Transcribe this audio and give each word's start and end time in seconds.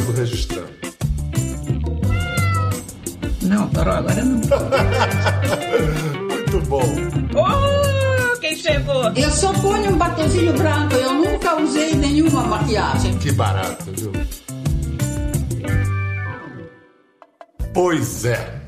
tudo 0.00 0.12
registrando. 0.12 0.70
Não, 3.42 3.68
parou 3.70 3.94
agora 3.94 4.24
não. 4.24 4.40
Muito 6.28 6.60
bom. 6.68 6.82
Oh, 7.34 8.38
quem 8.38 8.56
chegou? 8.56 9.12
Eu 9.14 9.30
só 9.30 9.52
ponho 9.54 9.92
um 9.92 9.98
batonzinho 9.98 10.52
branco, 10.54 10.94
eu 10.94 11.14
nunca 11.14 11.56
usei 11.60 11.94
nenhuma 11.94 12.42
maquiagem. 12.44 13.18
Que 13.18 13.32
barato, 13.32 13.92
viu? 13.96 14.12
Pois 17.72 18.24
é. 18.24 18.60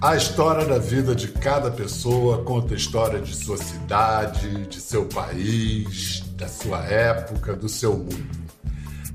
A 0.00 0.14
história 0.14 0.66
da 0.66 0.78
vida 0.78 1.14
de 1.14 1.28
cada 1.28 1.70
pessoa 1.70 2.44
conta 2.44 2.74
a 2.74 2.76
história 2.76 3.18
de 3.20 3.34
sua 3.34 3.56
cidade, 3.56 4.66
de 4.66 4.78
seu 4.78 5.06
país, 5.06 6.22
da 6.36 6.46
sua 6.46 6.84
época, 6.84 7.56
do 7.56 7.68
seu 7.68 7.96
mundo. 7.96 8.45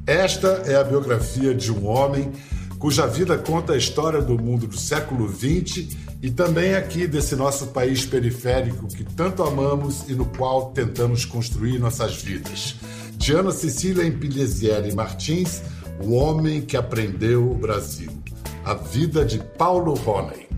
Esta 0.06 0.64
é 0.66 0.76
a 0.76 0.84
biografia 0.84 1.54
de 1.54 1.72
um 1.72 1.88
homem 1.88 2.32
cuja 2.80 3.06
vida 3.06 3.38
conta 3.38 3.74
a 3.74 3.78
história 3.78 4.20
do 4.20 4.42
mundo 4.42 4.66
do 4.66 4.78
século 4.78 5.30
XX 5.30 5.96
e 6.20 6.32
também 6.32 6.74
aqui 6.74 7.06
desse 7.06 7.36
nosso 7.36 7.68
país 7.68 8.06
periférico 8.06 8.88
que 8.88 9.04
tanto 9.04 9.44
amamos 9.44 10.10
e 10.10 10.14
no 10.14 10.26
qual 10.26 10.72
tentamos 10.72 11.24
construir 11.24 11.78
nossas 11.78 12.16
vidas. 12.16 12.76
Diana 13.18 13.52
Cecília 13.52 14.04
Empilhesieri 14.04 14.96
Martins, 14.96 15.62
o 16.04 16.14
homem 16.14 16.62
que 16.62 16.76
aprendeu 16.76 17.52
o 17.52 17.56
Brasil. 17.56 18.12
A 18.66 18.74
vida 18.74 19.24
de 19.24 19.38
Paulo 19.38 19.94
Roney. 19.94 20.51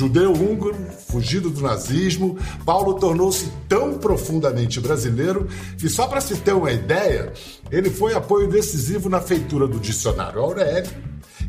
Judeu 0.00 0.32
húngaro, 0.32 0.74
fugido 1.08 1.50
do 1.50 1.60
nazismo, 1.60 2.38
Paulo 2.64 2.94
tornou-se 2.94 3.52
tão 3.68 3.98
profundamente 3.98 4.80
brasileiro 4.80 5.46
que, 5.76 5.90
só 5.90 6.06
para 6.06 6.22
se 6.22 6.38
ter 6.38 6.54
uma 6.54 6.72
ideia, 6.72 7.34
ele 7.70 7.90
foi 7.90 8.14
apoio 8.14 8.48
decisivo 8.48 9.10
na 9.10 9.20
feitura 9.20 9.68
do 9.68 9.78
dicionário 9.78 10.40
Aurélio 10.40 10.90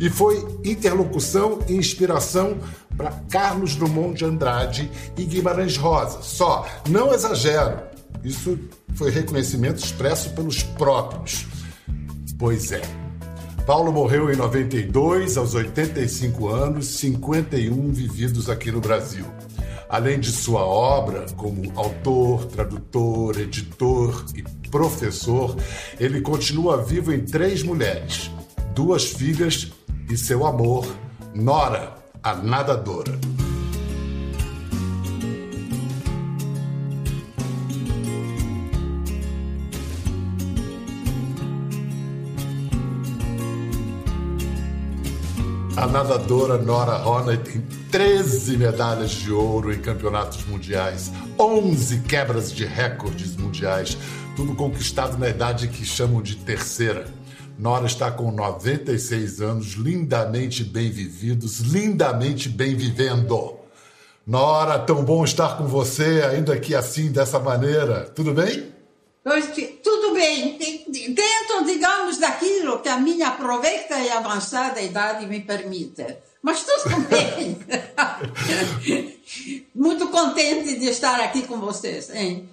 e 0.02 0.10
foi 0.10 0.46
interlocução 0.66 1.60
e 1.70 1.76
inspiração 1.76 2.58
para 2.98 3.12
Carlos 3.30 3.74
Drummond 3.78 4.18
de 4.18 4.26
Andrade 4.26 4.92
e 5.18 5.24
Guimarães 5.24 5.78
Rosa. 5.78 6.22
Só, 6.22 6.68
não 6.90 7.14
exagero, 7.14 7.80
isso 8.22 8.60
foi 8.96 9.12
reconhecimento 9.12 9.78
expresso 9.78 10.32
pelos 10.32 10.62
próprios. 10.62 11.46
Pois 12.38 12.74
é. 12.74 13.01
Paulo 13.66 13.92
morreu 13.92 14.32
em 14.32 14.36
92, 14.36 15.38
aos 15.38 15.54
85 15.54 16.48
anos, 16.48 16.88
51 17.00 17.92
vividos 17.92 18.50
aqui 18.50 18.72
no 18.72 18.82
Brasil. 18.82 19.26
Além 19.88 20.20
de 20.20 20.32
sua 20.32 20.66
obra 20.66 21.26
como 21.36 21.72
autor, 21.76 22.46
tradutor, 22.46 23.40
editor 23.40 24.26
e 24.36 24.42
professor, 24.70 25.56
ele 26.00 26.22
continua 26.22 26.82
vivo 26.82 27.14
em 27.14 27.20
três 27.20 27.62
mulheres, 27.62 28.32
duas 28.74 29.06
filhas 29.06 29.72
e 30.10 30.18
seu 30.18 30.46
amor, 30.46 30.88
Nora, 31.36 31.96
a 32.24 32.36
nadadora. 32.36 33.20
A 45.78 45.88
nadadora 45.88 46.58
Nora 46.58 46.98
Roney 46.98 47.38
tem 47.38 47.62
13 47.90 48.58
medalhas 48.58 49.12
de 49.12 49.32
ouro 49.32 49.74
em 49.74 49.80
campeonatos 49.80 50.46
mundiais, 50.46 51.12
11 51.40 52.02
quebras 52.02 52.52
de 52.52 52.66
recordes 52.66 53.38
mundiais, 53.38 53.98
tudo 54.36 54.54
conquistado 54.54 55.18
na 55.18 55.30
idade 55.30 55.70
que 55.70 55.86
chamam 55.86 56.22
de 56.22 56.36
terceira. 56.36 57.06
Nora 57.58 57.86
está 57.86 58.12
com 58.12 58.32
96 58.32 59.40
anos, 59.40 59.74
lindamente 59.74 60.64
bem 60.64 60.92
vividos, 60.92 61.60
lindamente 61.60 62.50
bem 62.50 62.76
vivendo. 62.76 63.56
Nora, 64.28 64.78
tão 64.78 65.06
bom 65.06 65.24
estar 65.24 65.58
com 65.58 65.68
você, 65.68 66.22
ainda 66.30 66.60
que 66.60 66.76
assim, 66.76 67.12
dessa 67.12 67.40
maneira. 67.40 68.12
Tudo 68.14 68.34
bem? 68.34 68.72
Tudo 69.82 70.14
bem, 70.14 70.51
dentro, 71.12 71.66
digamos, 71.66 72.18
daquilo 72.18 72.80
que 72.80 72.90
a 72.90 72.98
minha 72.98 73.30
aproveita 73.30 74.00
e 74.00 74.10
avançada 74.10 74.82
idade 74.82 75.26
me 75.26 75.42
permite. 75.42 76.18
Mas 76.42 76.64
tudo 76.64 77.02
bem. 77.08 77.60
Muito 79.76 80.10
contente 80.10 80.80
de 80.80 80.88
estar 80.88 81.20
aqui 81.20 81.46
com 81.46 81.60
vocês, 81.60 82.10
hein? 82.10 82.50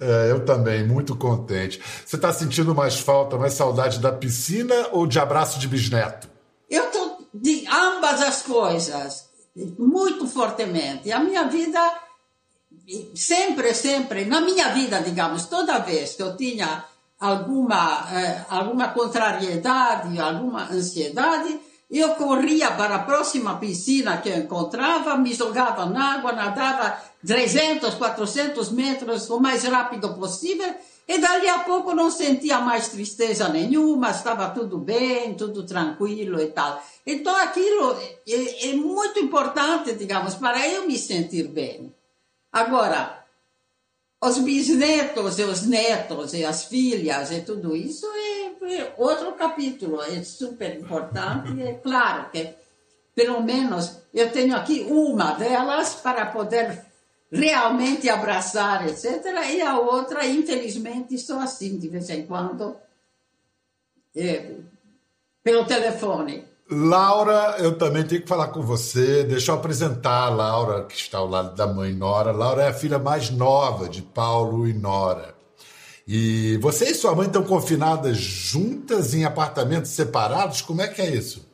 É, 0.00 0.30
eu 0.30 0.44
também, 0.44 0.84
muito 0.84 1.14
contente. 1.14 1.80
Você 2.04 2.16
está 2.16 2.32
sentindo 2.32 2.74
mais 2.74 2.98
falta, 2.98 3.38
mais 3.38 3.54
saudade 3.54 4.00
da 4.00 4.10
piscina 4.10 4.88
ou 4.90 5.06
de 5.06 5.20
abraço 5.20 5.60
de 5.60 5.68
bisneto? 5.68 6.28
Eu 6.68 6.86
estou 6.86 7.28
de 7.32 7.64
ambas 7.68 8.20
as 8.20 8.42
coisas, 8.42 9.28
muito 9.78 10.26
fortemente. 10.26 11.12
A 11.12 11.20
minha 11.20 11.44
vida, 11.44 11.80
sempre, 13.14 13.72
sempre, 13.74 14.24
na 14.24 14.40
minha 14.40 14.74
vida, 14.74 15.00
digamos, 15.00 15.46
toda 15.46 15.78
vez 15.78 16.14
que 16.14 16.22
eu 16.22 16.36
tinha 16.36 16.84
alguma, 17.22 18.08
eh, 18.12 18.44
alguma 18.50 18.88
contrariedade, 18.88 20.18
alguma 20.18 20.64
ansiedade, 20.64 21.56
eu 21.88 22.16
corria 22.16 22.72
para 22.72 22.96
a 22.96 23.04
próxima 23.04 23.58
piscina 23.58 24.16
que 24.16 24.28
eu 24.28 24.38
encontrava, 24.38 25.16
me 25.16 25.32
jogava 25.32 25.86
na 25.86 26.14
água, 26.14 26.32
nadava 26.32 26.98
300, 27.24 27.94
400 27.94 28.70
metros 28.72 29.30
o 29.30 29.38
mais 29.38 29.62
rápido 29.62 30.14
possível 30.14 30.74
e 31.06 31.18
dali 31.18 31.48
a 31.48 31.60
pouco 31.60 31.94
não 31.94 32.10
sentia 32.10 32.58
mais 32.58 32.88
tristeza 32.88 33.48
nenhuma, 33.48 34.10
estava 34.10 34.50
tudo 34.50 34.78
bem, 34.78 35.34
tudo 35.34 35.64
tranquilo 35.64 36.40
e 36.40 36.46
tal. 36.48 36.82
Então 37.06 37.36
aquilo 37.36 37.96
é, 38.28 38.70
é 38.70 38.74
muito 38.74 39.20
importante, 39.20 39.94
digamos, 39.94 40.34
para 40.34 40.66
eu 40.68 40.88
me 40.88 40.98
sentir 40.98 41.46
bem. 41.46 41.94
Agora, 42.52 43.21
os 44.24 44.38
bisnetos 44.38 45.40
e 45.40 45.42
os 45.42 45.66
netos 45.66 46.32
e 46.32 46.44
as 46.44 46.66
filhas 46.66 47.32
e 47.32 47.40
tudo 47.40 47.74
isso 47.74 48.06
é, 48.06 48.74
é 48.76 48.94
outro 48.96 49.32
capítulo, 49.32 50.00
é 50.00 50.22
super 50.22 50.78
importante. 50.78 51.60
É 51.60 51.74
claro 51.74 52.30
que, 52.30 52.54
pelo 53.16 53.42
menos, 53.42 53.98
eu 54.14 54.30
tenho 54.30 54.54
aqui 54.54 54.86
uma 54.88 55.32
delas 55.32 55.96
para 55.96 56.26
poder 56.26 56.84
realmente 57.32 58.08
abraçar, 58.08 58.86
etc. 58.86 59.24
E 59.50 59.60
a 59.60 59.80
outra, 59.80 60.24
infelizmente, 60.24 61.18
sou 61.18 61.40
assim 61.40 61.76
de 61.76 61.88
vez 61.88 62.08
em 62.08 62.24
quando, 62.24 62.76
é, 64.14 64.54
pelo 65.42 65.66
telefone. 65.66 66.51
Laura, 66.72 67.56
eu 67.58 67.76
também 67.76 68.02
tenho 68.02 68.22
que 68.22 68.28
falar 68.28 68.48
com 68.48 68.62
você. 68.62 69.24
Deixa 69.24 69.52
eu 69.52 69.56
apresentar 69.56 70.24
a 70.24 70.30
Laura, 70.30 70.84
que 70.84 70.94
está 70.94 71.18
ao 71.18 71.28
lado 71.28 71.54
da 71.54 71.66
mãe 71.66 71.92
Nora. 71.92 72.32
Laura 72.32 72.62
é 72.62 72.68
a 72.68 72.74
filha 72.74 72.98
mais 72.98 73.30
nova 73.30 73.88
de 73.88 74.00
Paulo 74.00 74.66
e 74.66 74.72
Nora. 74.72 75.34
E 76.06 76.56
você 76.62 76.90
e 76.90 76.94
sua 76.94 77.14
mãe 77.14 77.26
estão 77.26 77.44
confinadas 77.44 78.16
juntas 78.16 79.14
em 79.14 79.24
apartamentos 79.24 79.90
separados? 79.90 80.62
Como 80.62 80.80
é 80.82 80.88
que 80.88 81.02
é 81.02 81.14
isso? 81.14 81.48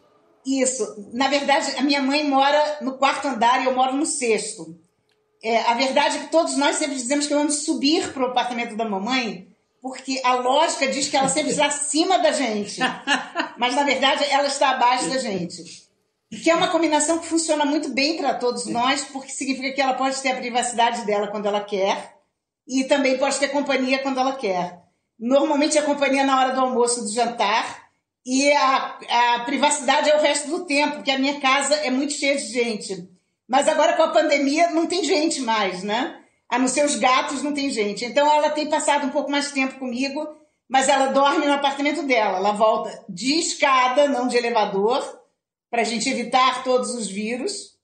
Isso. 0.47 1.11
Na 1.12 1.28
verdade, 1.28 1.75
a 1.77 1.83
minha 1.83 2.01
mãe 2.01 2.28
mora 2.28 2.78
no 2.81 2.93
quarto 2.93 3.28
andar 3.28 3.62
e 3.62 3.67
eu 3.67 3.75
moro 3.75 3.95
no 3.95 4.07
sexto. 4.07 4.78
É, 5.43 5.62
a 5.62 5.75
verdade 5.75 6.17
é 6.17 6.21
que 6.21 6.31
todos 6.31 6.57
nós 6.57 6.77
sempre 6.77 6.97
dizemos 6.97 7.27
que 7.27 7.34
vamos 7.34 7.65
subir 7.65 8.12
para 8.12 8.23
o 8.23 8.31
apartamento 8.31 8.77
da 8.77 8.89
mamãe 8.89 9.49
porque 9.81 10.21
a 10.25 10.34
lógica 10.34 10.89
diz 10.89 11.09
que 11.09 11.16
ela 11.16 11.28
sempre 11.28 11.50
está 11.53 11.66
acima 11.69 12.19
da 12.19 12.33
gente, 12.33 12.81
mas 13.56 13.75
na 13.75 13.84
verdade 13.84 14.25
ela 14.31 14.47
está 14.47 14.71
abaixo 14.71 15.09
da 15.09 15.19
gente. 15.19 15.87
Que 16.31 16.50
é 16.50 16.55
uma 16.55 16.69
combinação 16.69 17.19
que 17.19 17.27
funciona 17.27 17.65
muito 17.65 17.89
bem 17.89 18.19
para 18.19 18.34
todos 18.34 18.66
nós, 18.66 19.05
porque 19.05 19.31
significa 19.31 19.72
que 19.72 19.81
ela 19.81 19.94
pode 19.94 20.21
ter 20.21 20.33
a 20.33 20.37
privacidade 20.37 21.06
dela 21.06 21.28
quando 21.28 21.47
ela 21.47 21.62
quer 21.62 22.16
e 22.66 22.84
também 22.84 23.16
pode 23.16 23.39
ter 23.39 23.49
companhia 23.49 24.00
quando 24.00 24.21
ela 24.21 24.37
quer. 24.37 24.83
Normalmente 25.19 25.78
a 25.78 25.83
companhia 25.83 26.25
na 26.25 26.39
hora 26.39 26.53
do 26.53 26.60
almoço, 26.60 27.03
do 27.03 27.10
jantar, 27.10 27.89
e 28.27 28.53
a, 28.53 28.98
a 29.36 29.41
privacidade 29.41 30.10
é 30.10 30.16
o 30.16 30.21
resto 30.21 30.51
do 30.51 30.66
tempo, 30.66 30.97
porque 30.97 31.10
a 31.10 31.19
minha 31.19 31.41
casa 31.41 31.75
é 31.77 31.91
muito 31.91 32.13
cheia 32.13 32.36
de 32.36 32.45
gente. 32.45 33.09
Mas 33.48 33.66
agora 33.66 33.95
com 33.95 34.03
a 34.03 34.13
pandemia 34.13 34.71
não 34.71 34.86
tem 34.86 35.03
gente 35.03 35.41
mais, 35.41 35.83
né? 35.83 36.17
A 36.50 36.59
nos 36.59 36.71
seus 36.71 36.97
gatos 36.97 37.42
não 37.42 37.53
tem 37.53 37.71
gente. 37.71 38.04
Então 38.04 38.27
ela 38.30 38.50
tem 38.50 38.68
passado 38.68 39.06
um 39.06 39.10
pouco 39.10 39.30
mais 39.30 39.53
tempo 39.53 39.78
comigo, 39.78 40.27
mas 40.68 40.89
ela 40.89 41.09
dorme 41.09 41.47
no 41.47 41.53
apartamento 41.53 42.03
dela. 42.04 42.39
Ela 42.39 42.53
volta 42.53 43.04
de 43.09 43.39
escada, 43.39 44.09
não 44.09 44.27
de 44.27 44.36
elevador, 44.36 45.03
para 45.71 45.83
a 45.83 45.84
gente 45.84 46.09
evitar 46.09 46.65
todos 46.65 46.95
os 46.95 47.06
vírus. 47.06 47.77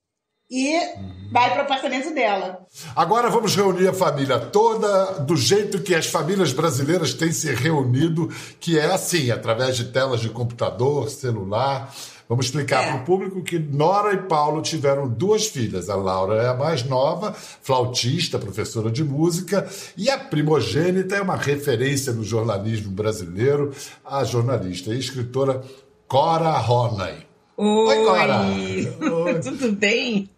E 0.51 0.77
uhum. 0.77 1.31
vai 1.33 1.51
para 1.51 1.61
o 1.61 1.65
apartamento 1.65 2.13
dela. 2.15 2.67
Agora 2.95 3.31
vamos 3.31 3.57
reunir 3.57 3.89
a 3.89 3.95
família 3.95 4.39
toda 4.39 5.19
do 5.21 5.37
jeito 5.37 5.83
que 5.83 5.95
as 5.95 6.07
famílias 6.07 6.53
brasileiras 6.53 7.15
têm 7.15 7.33
se 7.33 7.53
reunido, 7.55 8.29
que 8.61 8.79
é 8.79 8.85
assim, 8.85 9.31
através 9.31 9.75
de 9.77 9.87
telas 9.87 10.21
de 10.21 10.29
computador, 10.29 11.09
celular. 11.09 11.93
Vamos 12.29 12.47
explicar 12.47 12.85
é. 12.85 12.87
para 12.89 13.03
o 13.03 13.05
público 13.05 13.43
que 13.43 13.59
Nora 13.59 14.15
e 14.15 14.23
Paulo 14.23 14.63
tiveram 14.63 15.07
duas 15.09 15.47
filhas. 15.47 15.91
A 15.91 15.95
Laura 15.95 16.43
é 16.43 16.49
a 16.49 16.55
mais 16.55 16.83
nova, 16.85 17.33
flautista, 17.33 18.39
professora 18.39 18.91
de 18.91 19.05
música, 19.05 19.69
e 19.97 20.09
a 20.09 20.19
primogênita 20.19 21.17
é 21.17 21.21
uma 21.21 21.37
referência 21.37 22.13
no 22.13 22.25
jornalismo 22.25 22.91
brasileiro, 22.91 23.73
a 24.05 24.25
jornalista 24.25 24.95
e 24.95 24.99
escritora 24.99 25.63
Cora 26.09 26.53
Ronay. 26.53 27.27
Oi, 27.57 27.67
Oi 27.67 28.05
Cora. 28.05 28.41
Oi. 28.41 29.41
Tudo 29.43 29.73
bem? 29.73 30.31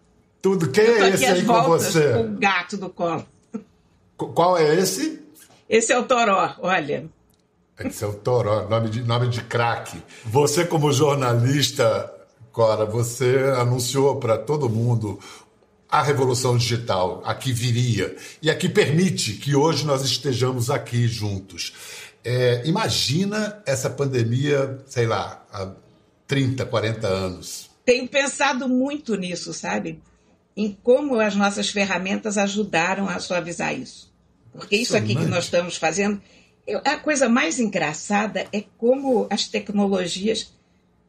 Tudo. 0.43 0.71
Quem 0.71 0.85
é 0.85 1.09
esse 1.09 1.25
aí 1.25 1.45
com 1.45 1.63
você? 1.63 2.13
Com 2.13 2.21
o 2.21 2.39
gato 2.39 2.77
do 2.77 2.91
colo. 2.91 3.27
Qual 4.17 4.57
é 4.57 4.77
esse? 4.77 5.21
Esse 5.69 5.93
é 5.93 5.99
o 5.99 6.05
Toró, 6.05 6.55
olha. 6.61 7.07
É 7.79 8.07
o 8.07 8.15
Toró, 8.15 8.67
nome 8.69 8.89
de, 8.89 9.03
nome 9.03 9.29
de 9.29 9.43
craque. 9.43 10.03
Você, 10.25 10.65
como 10.65 10.93
jornalista, 10.93 12.13
Cora, 12.51 12.87
você 12.87 13.53
anunciou 13.59 14.17
para 14.17 14.39
todo 14.39 14.69
mundo 14.69 15.21
a 15.89 16.03
revolução 16.03 16.57
digital, 16.57 17.23
a 17.25 17.35
que 17.35 17.53
viria 17.53 18.17
e 18.41 18.51
a 18.51 18.57
que 18.57 18.69
permite 18.69 19.35
que 19.35 19.55
hoje 19.55 19.85
nós 19.85 20.03
estejamos 20.03 20.71
aqui 20.71 21.07
juntos. 21.07 21.75
É, 22.25 22.63
imagina 22.65 23.63
essa 23.67 23.91
pandemia, 23.91 24.79
sei 24.87 25.07
lá, 25.07 25.45
há 25.53 25.71
30, 26.27 26.65
40 26.65 27.07
anos. 27.07 27.71
Tenho 27.85 28.09
pensado 28.09 28.69
muito 28.69 29.15
nisso, 29.17 29.53
sabe? 29.53 30.03
Em 30.57 30.77
como 30.83 31.21
as 31.21 31.37
nossas 31.37 31.69
ferramentas 31.69 32.39
ajudaram 32.39 33.09
a 33.09 33.21
suavizar 33.21 33.79
isso. 33.79 34.13
Porque 34.53 34.77
isso 34.77 34.97
aqui 34.97 35.15
que 35.15 35.27
nós 35.27 35.45
estamos 35.45 35.77
fazendo, 35.77 36.21
a 36.85 36.97
coisa 36.97 37.29
mais 37.29 37.61
engraçada 37.61 38.47
é 38.53 38.65
como 38.77 39.27
as 39.31 39.49
tecnologias 39.49 40.53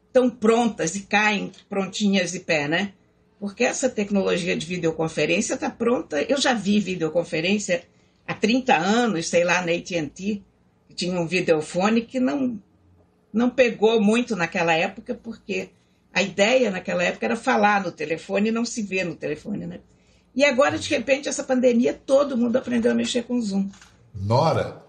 estão 0.07 0.30
prontas 0.30 0.95
e 0.95 1.01
caem 1.01 1.51
prontinhas 1.68 2.31
de 2.31 2.39
pé, 2.39 2.68
né? 2.68 2.94
Porque 3.39 3.63
essa 3.63 3.89
tecnologia 3.89 4.56
de 4.56 4.65
videoconferência 4.65 5.56
está 5.56 5.69
pronta. 5.69 6.21
Eu 6.24 6.39
já 6.39 6.54
vi 6.54 6.80
videoconferência 6.80 7.83
há 8.27 8.33
30 8.33 8.75
anos, 8.75 9.30
sei 9.30 9.44
lá, 9.44 9.62
na 9.62 9.71
AT&T, 9.71 10.42
tinha 10.95 11.19
um 11.19 11.27
videofone 11.27 12.01
que 12.01 12.19
não, 12.19 12.59
não 13.31 13.50
pegou 13.50 14.01
muito 14.01 14.36
naquela 14.36 14.74
época, 14.74 15.13
porque 15.13 15.69
a 16.12 16.24
ideia 16.24 16.71
naquela 16.71 17.04
época 17.04 17.25
era 17.27 17.36
falar 17.36 17.83
no 17.83 17.92
telefone 17.92 18.50
e 18.50 18.51
não 18.51 18.65
se 18.65 18.81
ver 18.81 19.06
no 19.06 19.15
telefone, 19.15 19.68
né? 19.68 19.80
E 20.36 20.44
agora, 20.44 20.77
de 20.77 20.89
repente, 20.89 21.30
essa 21.30 21.44
pandemia, 21.44 21.94
todo 21.94 22.38
mundo 22.38 22.56
aprendeu 22.57 22.92
a 22.92 22.95
mexer 22.95 23.24
com 23.24 23.39
Zoom. 23.39 23.69
Nora, 24.13 24.86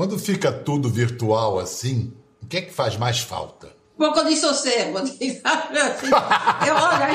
quando 0.00 0.18
fica 0.18 0.50
tudo 0.50 0.88
virtual 0.88 1.58
assim, 1.58 2.10
o 2.42 2.46
que 2.46 2.56
é 2.56 2.62
que 2.62 2.72
faz 2.72 2.96
mais 2.96 3.20
falta? 3.20 3.66
Um 3.98 3.98
pouco 3.98 4.24
de 4.24 4.34
sossego. 4.34 4.96
eu, 4.96 6.74
olha, 6.74 7.08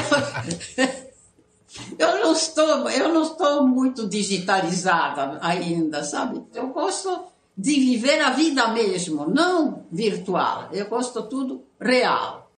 eu, 1.97 2.19
não 2.19 2.31
estou, 2.33 2.87
eu 2.91 3.11
não 3.11 3.23
estou 3.23 3.67
muito 3.67 4.07
digitalizada 4.07 5.39
ainda, 5.41 6.03
sabe? 6.03 6.45
Eu 6.53 6.67
gosto 6.67 7.25
de 7.57 7.73
viver 7.73 8.21
a 8.21 8.29
vida 8.29 8.67
mesmo, 8.67 9.27
não 9.27 9.87
virtual. 9.91 10.69
Eu 10.71 10.87
gosto 10.87 11.23
tudo 11.23 11.65
real. 11.81 12.51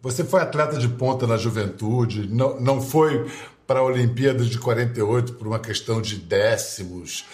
Você 0.00 0.22
foi 0.22 0.40
atleta 0.40 0.78
de 0.78 0.88
ponta 0.88 1.26
na 1.26 1.36
juventude, 1.36 2.28
não, 2.28 2.60
não 2.60 2.80
foi 2.80 3.28
para 3.70 3.78
a 3.78 3.84
Olimpíada 3.84 4.42
de 4.42 4.58
48 4.58 5.34
por 5.34 5.46
uma 5.46 5.60
questão 5.60 6.02
de 6.02 6.16
décimos. 6.16 7.24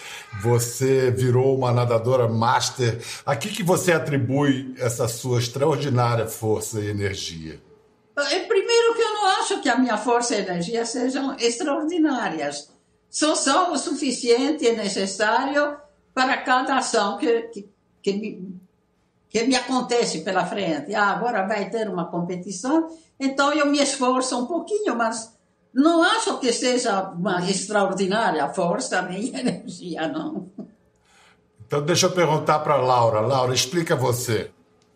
Você 0.42 1.10
virou 1.10 1.56
uma 1.56 1.72
nadadora 1.72 2.28
master. 2.28 3.00
A 3.24 3.34
que, 3.34 3.48
que 3.48 3.62
você 3.62 3.92
atribui 3.94 4.74
essa 4.76 5.08
sua 5.08 5.38
extraordinária 5.38 6.26
força 6.26 6.78
e 6.78 6.90
energia? 6.90 7.58
É, 8.18 8.40
primeiro 8.40 8.94
que 8.94 9.00
eu 9.00 9.14
não 9.14 9.26
acho 9.28 9.62
que 9.62 9.68
a 9.70 9.78
minha 9.78 9.96
força 9.96 10.36
e 10.36 10.40
energia 10.40 10.84
sejam 10.84 11.34
extraordinárias. 11.38 12.70
Só 13.08 13.34
são 13.34 13.72
o 13.72 13.78
suficiente 13.78 14.62
e 14.66 14.76
necessário 14.76 15.78
para 16.12 16.36
cada 16.36 16.76
ação 16.76 17.16
que, 17.16 17.42
que, 17.44 17.68
que 18.02 18.12
me 18.12 18.60
que 19.30 19.42
me 19.42 19.56
acontece 19.56 20.20
pela 20.20 20.44
frente. 20.46 20.94
Ah, 20.94 21.10
agora 21.10 21.46
vai 21.46 21.68
ter 21.70 21.88
uma 21.88 22.10
competição, 22.10 22.88
então 23.18 23.52
eu 23.52 23.66
me 23.66 23.78
esforço 23.82 24.38
um 24.38 24.46
pouquinho, 24.46 24.94
mas 24.94 25.35
não 25.76 26.02
acho 26.02 26.38
que 26.38 26.50
seja 26.54 27.02
uma 27.10 27.38
extraordinária 27.50 28.48
força 28.48 29.02
nem 29.02 29.28
energia, 29.36 30.08
não. 30.08 30.48
Então 31.66 31.82
deixa 31.82 32.06
eu 32.06 32.12
perguntar 32.12 32.60
para 32.60 32.76
Laura. 32.76 33.20
Laura, 33.20 33.54
explica 33.54 33.94
você. 33.94 34.50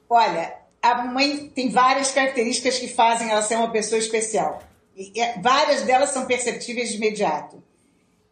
Olha, 0.08 0.54
a 0.80 1.04
mãe 1.04 1.50
tem 1.50 1.68
várias 1.70 2.10
características 2.12 2.78
que 2.78 2.88
fazem 2.88 3.30
ela 3.30 3.42
ser 3.42 3.56
uma 3.56 3.70
pessoa 3.70 3.98
especial. 3.98 4.62
E 4.96 5.20
é, 5.20 5.38
várias 5.40 5.82
delas 5.82 6.10
são 6.10 6.24
perceptíveis 6.24 6.88
de 6.88 6.96
imediato. 6.96 7.62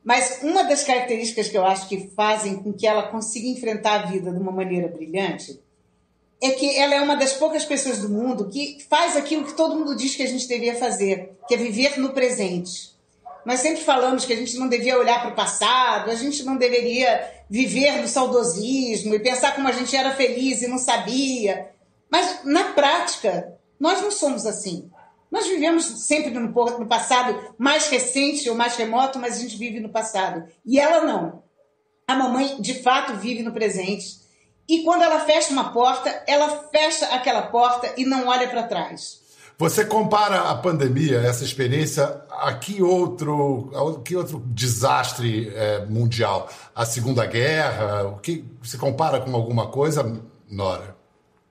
Mas 0.03 0.41
uma 0.43 0.65
das 0.65 0.85
características 0.85 1.49
que 1.49 1.59
eu 1.59 1.67
acho 1.67 1.87
que 1.87 2.11
fazem 2.17 2.62
com 2.62 2.73
que 2.73 2.87
ela 2.87 3.09
consiga 3.09 3.47
enfrentar 3.47 4.00
a 4.00 4.06
vida 4.06 4.33
de 4.33 4.39
uma 4.39 4.53
maneira 4.53 4.89
brilhante 4.89 5.61
é 6.40 6.50
que 6.52 6.79
ela 6.79 6.94
é 6.94 7.00
uma 7.00 7.17
das 7.17 7.32
poucas 7.32 7.64
pessoas 7.64 7.99
do 7.99 8.08
mundo 8.08 8.49
que 8.49 8.79
faz 8.88 9.17
aquilo 9.17 9.44
que 9.44 9.55
todo 9.55 9.76
mundo 9.76 9.96
diz 9.96 10.14
que 10.14 10.23
a 10.23 10.29
gente 10.29 10.46
devia 10.46 10.76
fazer, 10.76 11.37
que 11.49 11.55
é 11.55 11.56
viver 11.56 11.99
no 11.99 12.11
presente. 12.11 12.96
Nós 13.44 13.61
sempre 13.61 13.82
falamos 13.82 14.25
que 14.25 14.32
a 14.32 14.37
gente 14.37 14.56
não 14.56 14.69
devia 14.69 14.99
olhar 14.99 15.20
para 15.20 15.31
o 15.31 15.35
passado, 15.35 16.11
a 16.11 16.14
gente 16.14 16.44
não 16.44 16.56
deveria 16.56 17.29
viver 17.49 18.00
no 18.00 18.06
saudosismo 18.06 19.14
e 19.14 19.20
pensar 19.20 19.55
como 19.55 19.67
a 19.67 19.73
gente 19.73 19.96
era 19.96 20.14
feliz 20.14 20.62
e 20.62 20.69
não 20.69 20.79
sabia. 20.79 21.70
Mas, 22.11 22.44
na 22.44 22.73
prática, 22.73 23.55
nós 23.81 24.00
não 24.00 24.11
somos 24.11 24.46
assim. 24.46 24.90
Nós 25.31 25.46
vivemos 25.46 25.85
sempre 25.85 26.31
no, 26.31 26.87
passado 26.87 27.55
mais 27.58 27.88
recente 27.88 28.49
ou 28.49 28.56
mais 28.56 28.76
remoto, 28.76 29.19
mas 29.19 29.37
a 29.37 29.40
gente 29.40 29.56
vive 29.56 29.81
no 29.81 29.88
passado. 29.88 30.44
E 30.64 30.79
ela 30.79 31.05
não. 31.05 31.43
A 32.06 32.14
mamãe, 32.14 32.61
de 32.61 32.75
fato, 32.82 33.14
vive 33.14 33.43
no 33.43 33.52
presente 33.52 34.28
e 34.69 34.82
quando 34.82 35.03
ela 35.03 35.20
fecha 35.20 35.50
uma 35.53 35.73
porta, 35.73 36.23
ela 36.26 36.69
fecha 36.70 37.06
aquela 37.06 37.43
porta 37.43 37.94
e 37.97 38.05
não 38.05 38.26
olha 38.26 38.47
para 38.49 38.65
trás. 38.65 39.26
Você 39.56 39.85
compara 39.85 40.50
a 40.50 40.55
pandemia, 40.55 41.19
essa 41.19 41.43
experiência, 41.43 42.23
a 42.31 42.55
que 42.55 42.81
outro, 42.81 43.73
a 43.75 44.00
que 44.03 44.15
outro 44.15 44.41
desastre 44.47 45.53
é, 45.53 45.85
mundial? 45.87 46.49
A 46.76 46.85
Segunda 46.85 47.26
Guerra? 47.26 48.06
O 48.06 48.19
que 48.19 48.44
você 48.62 48.76
compara 48.76 49.19
com 49.20 49.35
alguma 49.35 49.67
coisa, 49.67 50.23
Nora? 50.49 50.97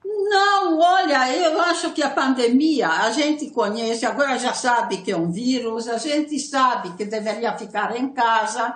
Não, 0.02 0.78
olha, 0.78 1.36
eu 1.36 1.60
acho 1.60 1.92
que 1.92 2.02
a 2.02 2.08
pandemia 2.08 2.88
a 2.88 3.10
gente 3.10 3.50
conhece, 3.50 4.06
agora 4.06 4.38
já 4.38 4.54
sabe 4.54 4.98
que 4.98 5.10
é 5.10 5.16
um 5.16 5.30
vírus, 5.30 5.86
a 5.86 5.98
gente 5.98 6.38
sabe 6.38 6.94
que 6.96 7.04
deveria 7.04 7.58
ficar 7.58 7.94
em 7.94 8.08
casa 8.08 8.74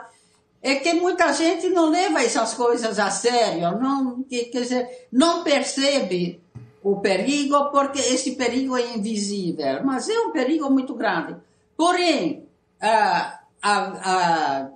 é 0.63 0.77
que 0.77 0.95
muita 0.95 1.33
gente 1.33 1.69
não 1.71 1.91
leva 1.91 2.23
essas 2.23 2.55
coisas 2.55 2.99
a 2.99 3.11
sério, 3.11 3.79
não, 3.81 4.23
quer 4.23 4.49
dizer, 4.51 5.09
não 5.11 5.43
percebe 5.43 6.41
o 6.83 7.01
perigo 7.01 7.71
porque 7.71 7.99
esse 7.99 8.37
perigo 8.37 8.77
é 8.77 8.95
invisível, 8.95 9.85
mas 9.85 10.09
é 10.09 10.19
um 10.21 10.31
perigo 10.31 10.71
muito 10.71 10.95
grande. 10.95 11.37
Porém, 11.77 12.47
a, 12.81 13.41
a, 13.61 14.69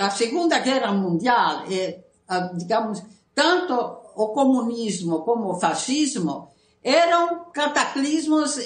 a 0.00 0.10
Segunda 0.10 0.58
Guerra 0.58 0.92
Mundial, 0.92 1.64
é, 1.70 2.00
digamos, 2.54 3.02
tanto 3.34 3.74
o 4.14 4.28
comunismo 4.28 5.20
como 5.20 5.50
o 5.50 5.60
fascismo 5.60 6.48
eram 6.82 7.46
cataclismos 7.52 8.58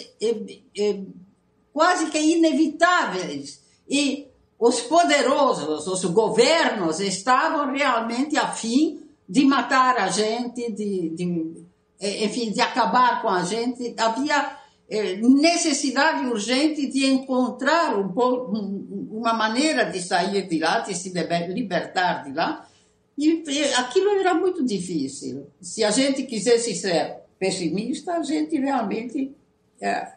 quase 1.73 2.11
que 2.11 2.19
inevitáveis. 2.19 3.61
E 3.89 4.30
os 4.61 4.83
poderosos, 4.83 5.87
os 5.87 6.05
governos 6.05 7.01
estavam 7.01 7.73
realmente 7.73 8.37
a 8.37 8.49
fim 8.49 9.01
de 9.27 9.43
matar 9.47 9.97
a 9.97 10.09
gente, 10.09 10.71
de, 10.73 11.09
de 11.09 11.65
enfim, 11.99 12.53
de 12.53 12.61
acabar 12.61 13.23
com 13.23 13.29
a 13.31 13.43
gente. 13.43 13.95
Havia 13.97 14.59
eh, 14.87 15.17
necessidade 15.17 16.27
urgente 16.27 16.89
de 16.89 17.07
encontrar 17.07 17.99
um, 17.99 19.09
uma 19.11 19.33
maneira 19.33 19.85
de 19.85 20.03
sair 20.03 20.47
de 20.47 20.59
lá, 20.59 20.81
de 20.81 20.95
se 20.95 21.11
libertar 21.11 22.25
de 22.25 22.33
lá. 22.35 22.69
E 23.17 23.43
aquilo 23.79 24.11
era 24.19 24.35
muito 24.35 24.63
difícil. 24.63 25.47
Se 25.61 25.83
a 25.83 25.91
gente 25.91 26.25
quisesse 26.25 26.75
ser 26.75 27.17
pessimista, 27.39 28.13
a 28.13 28.23
gente 28.23 28.59
realmente 28.59 29.35
é, 29.81 30.13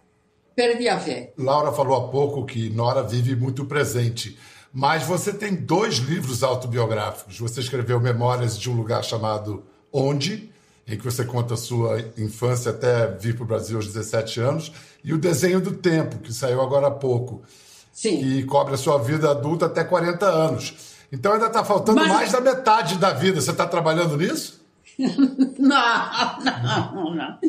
perdi 0.55 0.87
a 0.87 0.99
fé. 0.99 1.33
Laura 1.37 1.71
falou 1.71 1.97
há 1.97 2.09
pouco 2.09 2.45
que 2.45 2.69
Nora 2.69 3.03
vive 3.03 3.35
muito 3.35 3.65
presente. 3.65 4.37
Mas 4.73 5.03
você 5.03 5.31
tem 5.31 5.53
dois 5.53 5.97
livros 5.97 6.41
autobiográficos. 6.43 7.39
Você 7.39 7.59
escreveu 7.59 7.99
Memórias 7.99 8.57
de 8.57 8.69
um 8.71 8.75
Lugar 8.75 9.03
Chamado 9.03 9.63
Onde, 9.91 10.51
em 10.87 10.97
que 10.97 11.05
você 11.05 11.23
conta 11.23 11.53
a 11.53 11.57
sua 11.57 11.99
infância 12.17 12.71
até 12.71 13.07
vir 13.07 13.35
para 13.35 13.43
o 13.43 13.47
Brasil 13.47 13.77
aos 13.77 13.85
17 13.85 14.39
anos, 14.39 14.71
e 15.03 15.13
O 15.13 15.17
Desenho 15.17 15.61
do 15.61 15.73
Tempo, 15.73 16.17
que 16.17 16.33
saiu 16.33 16.59
agora 16.59 16.87
há 16.87 16.91
pouco, 16.91 17.43
Sim. 17.91 18.17
que 18.17 18.43
cobre 18.45 18.73
a 18.73 18.77
sua 18.77 18.97
vida 18.97 19.29
adulta 19.29 19.67
até 19.67 19.83
40 19.83 20.25
anos. 20.25 20.73
Então 21.11 21.33
ainda 21.33 21.45
está 21.45 21.63
faltando 21.63 21.99
Mas... 21.99 22.07
mais 22.07 22.31
da 22.31 22.41
metade 22.41 22.97
da 22.97 23.13
vida. 23.13 23.39
Você 23.39 23.51
está 23.51 23.67
trabalhando 23.67 24.17
nisso? 24.17 24.62
Não, 25.57 26.93
não, 26.93 27.15
não. 27.15 27.39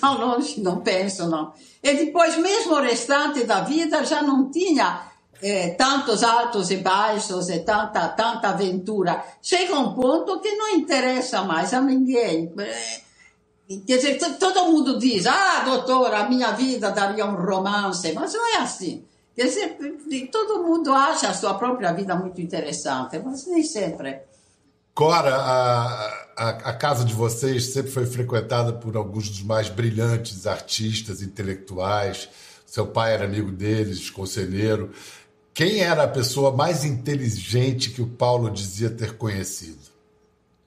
Tão 0.00 0.18
longe 0.18 0.60
não 0.60 0.80
penso, 0.80 1.28
não. 1.28 1.52
E 1.82 1.94
depois, 1.94 2.36
mesmo 2.38 2.74
o 2.74 2.80
restante 2.80 3.44
da 3.44 3.60
vida, 3.60 4.04
já 4.04 4.22
não 4.22 4.50
tinha 4.50 5.02
é, 5.42 5.70
tantos 5.70 6.22
altos 6.22 6.70
e 6.70 6.76
baixos 6.78 7.48
e 7.48 7.60
tanta, 7.60 8.08
tanta 8.08 8.48
aventura. 8.48 9.22
Chega 9.42 9.78
um 9.78 9.94
ponto 9.94 10.40
que 10.40 10.54
não 10.54 10.70
interessa 10.70 11.42
mais 11.42 11.72
a 11.74 11.80
ninguém. 11.80 12.52
É, 12.58 13.00
quer 13.86 13.96
dizer, 13.96 14.18
todo 14.38 14.66
mundo 14.66 14.98
diz, 14.98 15.26
ah, 15.26 15.62
doutora, 15.64 16.20
a 16.20 16.28
minha 16.28 16.52
vida 16.52 16.90
daria 16.90 17.26
um 17.26 17.34
romance, 17.34 18.12
mas 18.12 18.32
não 18.34 18.54
é 18.54 18.58
assim. 18.58 19.04
Quer 19.34 19.44
dizer, 19.44 19.78
todo 20.30 20.62
mundo 20.62 20.92
acha 20.92 21.28
a 21.28 21.34
sua 21.34 21.54
própria 21.54 21.92
vida 21.92 22.14
muito 22.14 22.40
interessante, 22.40 23.18
mas 23.24 23.46
nem 23.46 23.62
sempre. 23.62 24.29
Cora, 25.00 25.34
a, 25.34 26.26
a, 26.36 26.48
a, 26.50 26.72
casa 26.74 27.06
de 27.06 27.14
vocês 27.14 27.72
sempre 27.72 27.90
foi 27.90 28.04
frequentada 28.04 28.70
por 28.70 28.98
alguns 28.98 29.30
dos 29.30 29.42
mais 29.42 29.70
brilhantes 29.70 30.46
artistas, 30.46 31.22
intelectuais. 31.22 32.28
Seu 32.66 32.86
pai 32.86 33.14
era 33.14 33.24
amigo 33.24 33.50
deles, 33.50 34.10
conselheiro. 34.10 34.92
Quem 35.54 35.80
era 35.80 36.02
a 36.02 36.06
pessoa 36.06 36.54
mais 36.54 36.84
inteligente 36.84 37.88
que 37.92 38.02
o 38.02 38.06
Paulo 38.06 38.50
dizia 38.50 38.90
ter 38.90 39.16
conhecido? 39.16 39.78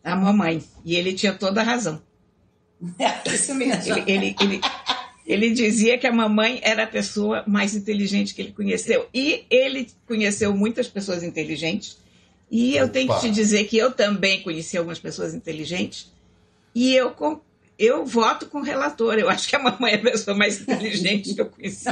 A 0.03 0.15
mamãe. 0.15 0.63
E 0.83 0.95
ele 0.95 1.13
tinha 1.13 1.33
toda 1.33 1.61
a 1.61 1.63
razão. 1.63 2.01
É 2.97 3.29
isso 3.29 3.53
mesmo. 3.53 3.93
Ele, 3.93 4.11
ele, 4.11 4.35
ele, 4.41 4.61
ele 5.27 5.51
dizia 5.51 5.95
que 5.99 6.07
a 6.07 6.11
mamãe 6.11 6.59
era 6.63 6.85
a 6.85 6.87
pessoa 6.87 7.43
mais 7.45 7.75
inteligente 7.75 8.33
que 8.33 8.41
ele 8.41 8.51
conheceu. 8.51 9.07
E 9.13 9.45
ele 9.47 9.91
conheceu 10.07 10.57
muitas 10.57 10.87
pessoas 10.87 11.21
inteligentes 11.21 12.01
e 12.55 12.77
eu 12.77 12.87
tenho 12.87 13.11
que 13.11 13.19
te 13.19 13.31
dizer 13.31 13.63
que 13.63 13.75
eu 13.75 13.91
também 13.91 14.43
conheci 14.43 14.77
algumas 14.77 14.99
pessoas 14.99 15.33
inteligentes 15.33 16.13
e 16.75 16.93
eu, 16.93 17.11
eu 17.79 18.05
voto 18.05 18.45
com 18.45 18.59
o 18.59 18.63
relator. 18.63 19.15
Eu 19.15 19.27
acho 19.27 19.49
que 19.49 19.55
a 19.55 19.59
mamãe 19.59 19.93
é 19.93 19.95
a 19.95 20.01
pessoa 20.01 20.37
mais 20.37 20.61
inteligente 20.61 21.33
que 21.33 21.41
eu 21.41 21.49
conheci. 21.49 21.89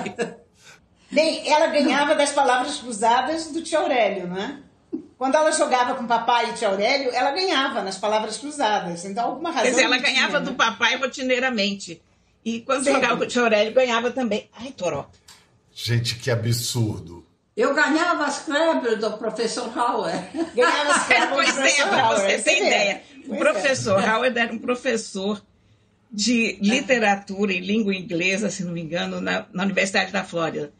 Bem, 1.09 1.51
ela 1.51 1.65
ganhava 1.65 2.13
das 2.13 2.31
palavras 2.31 2.77
cruzadas 2.77 3.47
do 3.47 3.63
tio 3.63 3.79
Aurélio, 3.79 4.27
não 4.27 4.37
é? 4.37 4.59
Quando 5.17 5.33
ela 5.33 5.51
jogava 5.51 5.95
com 5.95 6.03
o 6.03 6.07
papai 6.07 6.51
e 6.51 6.53
tio 6.53 6.67
Aurélio, 6.67 7.09
ela 7.11 7.31
ganhava 7.31 7.81
nas 7.81 7.97
palavras 7.97 8.37
cruzadas. 8.37 9.03
Então, 9.03 9.29
alguma 9.29 9.49
razão. 9.49 9.63
Quer 9.63 9.69
dizer, 9.71 9.83
ela 9.85 9.97
ganhava 9.97 10.27
tinha, 10.27 10.41
do 10.41 10.51
né? 10.51 10.57
papai 10.57 10.95
rotineiramente. 10.95 11.99
E 12.45 12.61
quando 12.61 12.83
Sempre. 12.83 13.01
jogava 13.01 13.17
com 13.17 13.23
o 13.23 13.27
tio 13.27 13.41
Aurélio, 13.41 13.73
ganhava 13.73 14.11
também. 14.11 14.47
Ai, 14.53 14.71
Toró. 14.71 15.09
Gente, 15.73 16.17
que 16.17 16.29
absurdo. 16.29 17.25
Eu 17.61 17.75
ganhava 17.75 18.25
as 18.25 18.37
Scrabble 18.37 18.95
do 18.95 19.11
professor 19.17 19.77
Howard. 19.77 20.17
Ganhava 20.55 20.93
as 20.93 21.03
Scrabble 21.03 21.45
do 21.45 21.53
professor 21.53 21.87
é, 21.87 22.01
Howard. 22.01 22.21
Você 22.21 22.39
tem 22.39 22.65
ideia. 22.65 23.01
O 23.27 23.37
professor 23.37 24.03
é. 24.03 24.09
Howard 24.09 24.39
era 24.39 24.51
um 24.51 24.57
professor 24.57 25.45
de 26.11 26.57
literatura 26.59 27.53
e 27.53 27.59
língua 27.59 27.93
inglesa, 27.93 28.49
se 28.49 28.63
não 28.63 28.71
me 28.71 28.81
engano, 28.81 29.21
na, 29.21 29.45
na 29.53 29.63
Universidade 29.63 30.11
da 30.11 30.23
Flórida. 30.23 30.73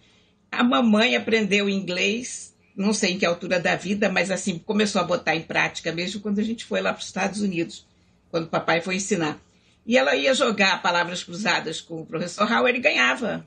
A 0.52 0.64
mamãe 0.64 1.16
aprendeu 1.16 1.70
inglês, 1.70 2.56
não 2.76 2.94
sei 2.94 3.12
em 3.12 3.20
que 3.20 3.28
altura 3.28 3.60
da 3.60 3.76
vida, 3.76 4.10
mas 4.10 4.32
assim, 4.32 4.58
começou 4.58 5.02
a 5.02 5.06
botar 5.06 5.36
em 5.36 5.44
prática 5.44 5.92
mesmo 5.92 6.20
quando 6.20 6.40
a 6.40 6.44
gente 6.44 6.66
foi 6.66 6.82
lá 6.82 6.92
para 6.92 7.02
os 7.02 7.06
Estados 7.06 7.42
Unidos, 7.42 7.86
quando 8.32 8.46
o 8.46 8.50
papai 8.50 8.82
foi 8.82 8.96
ensinar. 8.96 9.38
E 9.86 10.00
ela 10.00 10.16
ia 10.16 10.34
jogar 10.34 10.82
palavras 10.82 11.24
cruzadas 11.24 11.80
com 11.80 12.02
o 12.02 12.06
professor 12.08 12.52
Howard 12.52 12.76
e 12.76 12.82
ganhava. 12.82 13.46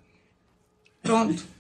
Pronto. 1.03 1.54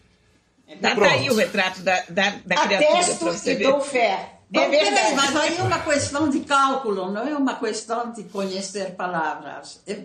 Tá, 0.81 0.95
tá 0.95 1.11
aí 1.11 1.31
o 1.31 1.35
retrato 1.35 1.83
da, 1.83 2.02
da, 2.09 2.35
da 2.45 2.57
criatura 2.57 3.14
para 3.14 3.33
você 3.33 3.54
ver. 3.54 3.64
dou 3.64 3.81
fé. 3.81 4.35
É 4.52 4.69
verdade. 4.69 5.14
Mas 5.16 5.37
aí 5.37 5.57
é 5.57 5.62
uma 5.62 5.81
questão 5.81 6.28
de 6.28 6.40
cálculo, 6.40 7.11
não 7.11 7.26
é 7.26 7.35
uma 7.35 7.54
questão 7.57 8.12
de 8.12 8.25
conhecer 8.25 8.93
palavras. 8.93 9.81
É, 9.87 9.99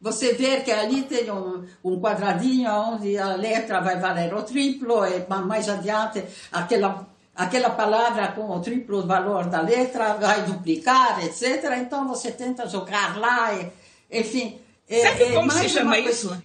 você 0.00 0.34
vê 0.34 0.60
que 0.60 0.70
ali 0.70 1.02
tem 1.02 1.30
um, 1.30 1.64
um 1.82 2.00
quadradinho 2.00 2.70
onde 2.70 3.18
a 3.18 3.34
letra 3.34 3.80
vai 3.80 3.98
valer 3.98 4.32
o 4.34 4.42
triplo, 4.42 5.04
e 5.06 5.26
mais 5.44 5.68
adiante 5.68 6.22
aquela, 6.52 7.06
aquela 7.34 7.70
palavra 7.70 8.28
com 8.28 8.50
o 8.50 8.60
triplo 8.60 9.06
valor 9.06 9.46
da 9.46 9.60
letra 9.60 10.14
vai 10.14 10.42
duplicar, 10.42 11.24
etc. 11.24 11.64
Então 11.78 12.06
você 12.06 12.30
tenta 12.30 12.68
jogar 12.68 13.18
lá, 13.18 13.52
e, 13.54 13.72
enfim. 14.10 14.60
É, 14.88 15.00
Sabe 15.02 15.22
é, 15.24 15.32
como 15.32 15.50
se 15.50 15.68
chama 15.68 15.98
isso? 15.98 16.42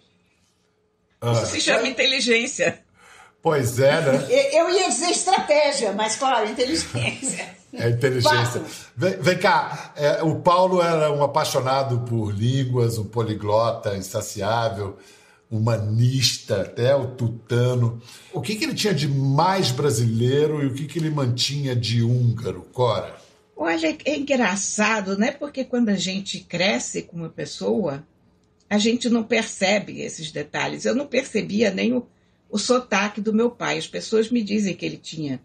Ah. 1.21 1.31
Isso 1.33 1.45
se 1.47 1.61
chama 1.61 1.87
inteligência. 1.87 2.86
Pois 3.41 3.79
é, 3.79 4.01
né? 4.01 4.27
Eu 4.53 4.69
ia 4.69 4.89
dizer 4.89 5.09
estratégia, 5.09 5.93
mas 5.93 6.15
claro, 6.15 6.49
inteligência. 6.49 7.57
É 7.73 7.89
inteligência. 7.89 8.63
Vem, 8.95 9.17
vem, 9.19 9.37
cá, 9.37 9.93
é, 9.95 10.23
o 10.23 10.39
Paulo 10.39 10.81
era 10.81 11.11
um 11.11 11.23
apaixonado 11.23 11.99
por 11.99 12.31
línguas, 12.31 12.97
um 12.97 13.03
poliglota 13.03 13.95
insaciável, 13.95 14.97
humanista, 15.49 16.61
até 16.61 16.95
o 16.95 17.07
tutano. 17.07 18.01
O 18.33 18.41
que, 18.41 18.55
que 18.55 18.65
ele 18.65 18.73
tinha 18.73 18.93
de 18.93 19.07
mais 19.07 19.71
brasileiro 19.71 20.63
e 20.63 20.67
o 20.67 20.73
que, 20.73 20.85
que 20.85 20.99
ele 20.99 21.09
mantinha 21.09 21.75
de 21.75 22.01
húngaro, 22.01 22.65
Cora? 22.73 23.15
Olha, 23.55 23.97
é 24.05 24.15
engraçado, 24.15 25.17
né? 25.17 25.31
Porque 25.31 25.63
quando 25.63 25.89
a 25.89 25.95
gente 25.95 26.39
cresce 26.39 27.01
com 27.01 27.17
uma 27.17 27.29
pessoa, 27.29 28.03
a 28.69 28.77
gente 28.77 29.09
não 29.09 29.23
percebe 29.23 30.01
esses 30.01 30.31
detalhes. 30.31 30.85
Eu 30.85 30.95
não 30.95 31.07
percebia 31.07 31.71
nem 31.71 31.93
o 31.93 32.05
o 32.49 32.57
sotaque 32.57 33.21
do 33.21 33.33
meu 33.33 33.51
pai. 33.51 33.77
As 33.77 33.87
pessoas 33.87 34.29
me 34.29 34.41
dizem 34.41 34.75
que 34.75 34.85
ele 34.85 34.97
tinha 34.97 35.41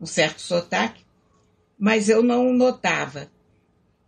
um 0.00 0.06
certo 0.06 0.40
sotaque, 0.40 1.04
mas 1.78 2.08
eu 2.08 2.22
não 2.22 2.52
notava. 2.52 3.30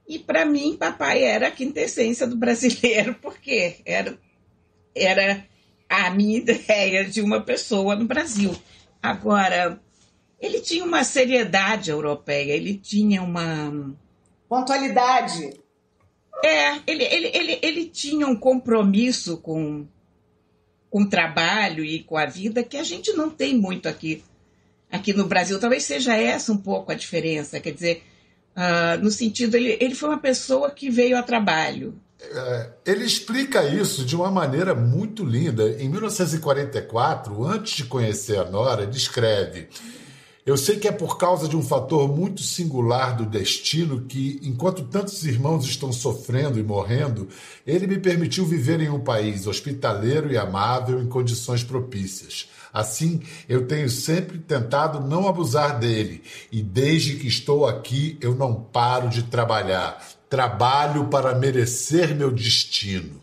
E 0.09 0.19
para 0.19 0.45
mim, 0.45 0.77
papai 0.77 1.23
era 1.23 1.49
a 1.49 1.53
quintessência 1.53 2.27
do 2.27 2.37
brasileiro, 2.37 3.15
porque 3.21 3.77
era, 3.85 4.19
era 4.95 5.45
a 5.89 6.11
minha 6.11 6.39
ideia 6.39 7.05
de 7.05 7.21
uma 7.21 7.41
pessoa 7.41 7.97
no 7.97 8.05
Brasil. 8.05 8.55
Agora, 9.03 9.81
ele 10.41 10.61
tinha 10.61 10.85
uma 10.85 11.03
seriedade 11.03 11.91
europeia, 11.91 12.53
ele 12.53 12.77
tinha 12.77 13.23
uma. 13.23 13.95
Pontualidade. 14.49 15.61
É, 16.45 16.77
ele, 16.87 17.05
ele, 17.05 17.31
ele, 17.35 17.59
ele 17.63 17.85
tinha 17.87 18.27
um 18.27 18.37
compromisso 18.37 19.39
com 19.39 19.87
com 20.97 21.03
o 21.03 21.11
trabalho 21.11 21.85
e 21.85 22.03
com 22.03 22.17
a 22.17 22.25
vida 22.25 22.63
que 22.63 22.79
a 22.79 22.83
gente 22.83 23.13
não 23.13 23.29
tem 23.29 23.55
muito 23.55 23.87
aqui 23.87 24.25
aqui 24.91 25.13
no 25.13 25.27
Brasil. 25.27 25.61
Talvez 25.61 25.85
seja 25.85 26.17
essa 26.17 26.51
um 26.51 26.57
pouco 26.57 26.91
a 26.91 26.95
diferença. 26.95 27.61
Quer 27.61 27.73
dizer, 27.73 28.03
uh, 28.57 29.05
no 29.05 29.11
sentido, 29.11 29.57
ele, 29.57 29.77
ele 29.79 29.95
foi 29.95 30.09
uma 30.09 30.19
pessoa 30.19 30.71
que 30.71 30.89
veio 30.89 31.19
a 31.19 31.23
trabalho. 31.23 32.01
É, 32.19 32.71
ele 32.87 33.05
explica 33.05 33.63
isso 33.63 34.07
de 34.07 34.17
uma 34.17 34.31
maneira 34.31 34.75
muito 34.75 35.23
linda. 35.23 35.69
Em 35.79 35.87
1944, 35.87 37.45
antes 37.45 37.77
de 37.77 37.85
conhecer 37.85 38.39
a 38.39 38.45
Nora, 38.45 38.85
ele 38.85 38.97
escreve. 38.97 39.69
Eu 40.47 40.57
sei 40.57 40.79
que 40.79 40.87
é 40.87 40.93
por 40.93 41.19
causa 41.19 41.49
de 41.49 41.57
um 41.57 41.63
fator 41.63 42.09
muito 42.09 42.41
singular 42.41 43.17
do 43.17 43.27
destino 43.27 44.03
que, 44.03 44.39
enquanto 44.45 44.85
tantos 44.85 45.25
irmãos 45.27 45.65
estão 45.65 45.93
sofrendo 45.93 46.57
e 46.57 46.63
morrendo, 46.63 47.29
ele 47.67 47.89
me 47.89 47.99
permitiu 47.99 48.47
viver 48.47 48.81
em 48.81 48.89
um 48.89 49.01
país 49.01 49.49
hospitaleiro 49.49 50.33
e 50.33 50.39
amável 50.39 51.03
em 51.03 51.09
condições 51.09 51.65
propícias. 51.65 52.49
Assim, 52.73 53.23
eu 53.49 53.67
tenho 53.67 53.91
sempre 53.91 54.39
tentado 54.39 55.01
não 55.01 55.27
abusar 55.27 55.81
dele, 55.81 56.23
e 56.53 56.63
desde 56.63 57.17
que 57.17 57.27
estou 57.27 57.67
aqui 57.67 58.17
eu 58.21 58.33
não 58.37 58.55
paro 58.55 59.09
de 59.09 59.25
trabalhar. 59.25 60.01
Trabalho 60.31 61.09
para 61.09 61.35
merecer 61.35 62.15
meu 62.15 62.31
destino. 62.31 63.21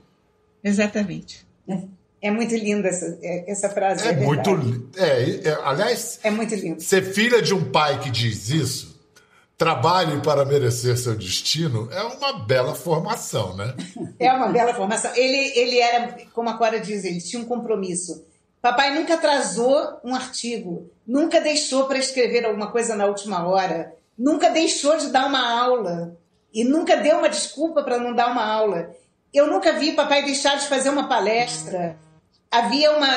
Exatamente. 0.62 1.46
É. 1.70 1.84
É 2.24 2.32
muito 2.32 2.56
linda 2.56 2.88
essa, 2.88 3.20
é, 3.22 3.52
essa 3.52 3.70
frase. 3.70 4.08
É, 4.08 4.12
é 4.12 4.16
muito. 4.16 4.50
É, 4.96 5.50
é, 5.50 5.60
aliás, 5.62 6.22
é 6.24 6.32
muito 6.32 6.56
lindo. 6.56 6.82
Ser 6.82 7.04
filha 7.14 7.42
de 7.42 7.54
um 7.54 7.70
pai 7.70 8.00
que 8.00 8.10
diz 8.10 8.48
isso, 8.48 8.98
trabalhe 9.58 10.22
para 10.22 10.46
merecer 10.46 10.98
seu 10.98 11.16
destino, 11.16 11.90
é 11.92 12.02
uma 12.02 12.40
bela 12.40 12.74
formação, 12.74 13.58
né? 13.58 13.76
É 14.18 14.32
uma 14.32 14.48
bela 14.48 14.74
formação. 14.74 15.12
Ele, 15.14 15.52
ele 15.54 15.78
era, 15.80 16.16
como 16.34 16.50
a 16.50 16.58
Cora 16.58 16.80
diz, 16.80 17.04
ele 17.04 17.20
tinha 17.20 17.42
um 17.42 17.46
compromisso. 17.46 18.26
Papai 18.62 18.96
nunca 18.98 19.16
atrasou 19.16 20.00
um 20.02 20.16
artigo, 20.16 20.90
nunca 21.06 21.42
deixou 21.42 21.88
para 21.88 21.98
escrever 21.98 22.46
alguma 22.46 22.72
coisa 22.72 22.96
na 22.96 23.06
última 23.06 23.46
hora, 23.46 23.94
nunca 24.18 24.50
deixou 24.50 24.96
de 24.96 25.10
dar 25.10 25.28
uma 25.28 25.62
aula 25.62 26.18
e 26.54 26.64
nunca 26.64 26.96
deu 26.96 27.18
uma 27.18 27.28
desculpa 27.28 27.84
para 27.84 28.00
não 28.00 28.16
dar 28.16 28.32
uma 28.32 28.46
aula. 28.46 28.96
Eu 29.34 29.48
nunca 29.48 29.74
vi 29.74 29.92
papai 29.92 30.24
deixar 30.24 30.56
de 30.56 30.68
fazer 30.68 30.90
uma 30.90 31.10
palestra 31.10 32.02
havia 32.54 32.96
uma, 32.96 33.10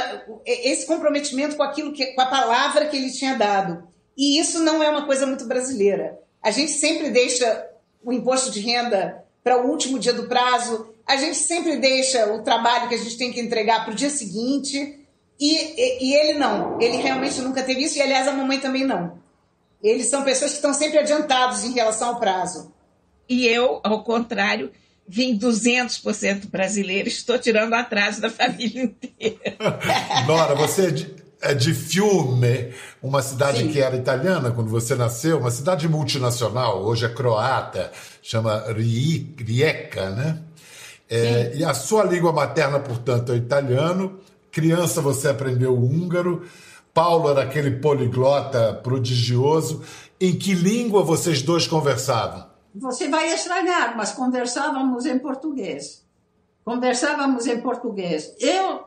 esse 0.46 0.86
comprometimento 0.86 1.56
com 1.56 1.62
aquilo 1.62 1.92
que, 1.92 2.06
com 2.06 2.20
a 2.22 2.26
palavra 2.26 2.86
que 2.86 2.96
ele 2.96 3.12
tinha 3.12 3.34
dado. 3.34 3.86
E 4.16 4.40
isso 4.40 4.60
não 4.60 4.82
é 4.82 4.88
uma 4.88 5.04
coisa 5.04 5.26
muito 5.26 5.44
brasileira. 5.44 6.18
A 6.42 6.50
gente 6.50 6.72
sempre 6.72 7.10
deixa 7.10 7.66
o 8.02 8.14
imposto 8.14 8.50
de 8.50 8.60
renda 8.60 9.22
para 9.44 9.62
o 9.62 9.68
último 9.68 9.98
dia 9.98 10.14
do 10.14 10.26
prazo, 10.26 10.88
a 11.06 11.16
gente 11.16 11.36
sempre 11.36 11.76
deixa 11.76 12.32
o 12.32 12.42
trabalho 12.42 12.88
que 12.88 12.94
a 12.94 12.98
gente 12.98 13.18
tem 13.18 13.30
que 13.30 13.38
entregar 13.38 13.84
para 13.84 13.92
o 13.92 13.96
dia 13.96 14.08
seguinte. 14.08 15.06
E, 15.38 15.54
e, 15.54 16.04
e, 16.06 16.14
ele 16.14 16.38
não, 16.38 16.80
ele 16.80 16.96
realmente 16.96 17.38
nunca 17.42 17.62
teve 17.62 17.82
isso, 17.82 17.98
e 17.98 18.02
aliás 18.02 18.26
a 18.26 18.32
mamãe 18.32 18.58
também 18.58 18.86
não. 18.86 19.18
Eles 19.82 20.08
são 20.08 20.24
pessoas 20.24 20.52
que 20.52 20.56
estão 20.56 20.72
sempre 20.72 20.98
adiantados 20.98 21.62
em 21.62 21.74
relação 21.74 22.08
ao 22.08 22.18
prazo. 22.18 22.72
E 23.28 23.46
eu, 23.46 23.80
ao 23.84 24.02
contrário, 24.02 24.72
vim 25.08 25.38
200% 25.38 26.50
brasileiro, 26.50 27.08
estou 27.08 27.38
tirando 27.38 27.74
atraso 27.74 28.20
da 28.20 28.30
família 28.30 28.82
inteira. 28.82 29.56
Nora, 30.26 30.54
você, 30.54 31.08
é 31.40 31.54
de 31.54 31.72
Fiume, 31.74 32.72
uma 33.02 33.22
cidade 33.22 33.58
Sim. 33.58 33.68
que 33.68 33.80
era 33.80 33.96
italiana 33.96 34.50
quando 34.50 34.68
você 34.68 34.94
nasceu, 34.94 35.38
uma 35.38 35.50
cidade 35.50 35.88
multinacional, 35.88 36.84
hoje 36.84 37.06
é 37.06 37.08
croata, 37.08 37.92
chama 38.22 38.64
Rijeka, 38.72 40.10
né? 40.10 40.38
É, 41.08 41.52
e 41.54 41.64
a 41.64 41.72
sua 41.72 42.04
língua 42.04 42.32
materna, 42.32 42.80
portanto, 42.80 43.32
é 43.32 43.36
italiano. 43.36 44.18
Criança 44.50 45.00
você 45.00 45.28
aprendeu 45.28 45.74
húngaro. 45.74 46.42
Paulo 46.92 47.30
era 47.30 47.42
aquele 47.42 47.72
poliglota 47.72 48.74
prodigioso. 48.74 49.82
Em 50.20 50.34
que 50.34 50.54
língua 50.54 51.02
vocês 51.02 51.42
dois 51.42 51.66
conversavam? 51.66 52.44
Você 52.80 53.08
vai 53.08 53.32
estranhar, 53.32 53.96
mas 53.96 54.12
conversávamos 54.12 55.06
em 55.06 55.18
português. 55.18 56.04
Conversávamos 56.64 57.46
em 57.46 57.60
português. 57.60 58.34
Eu 58.38 58.86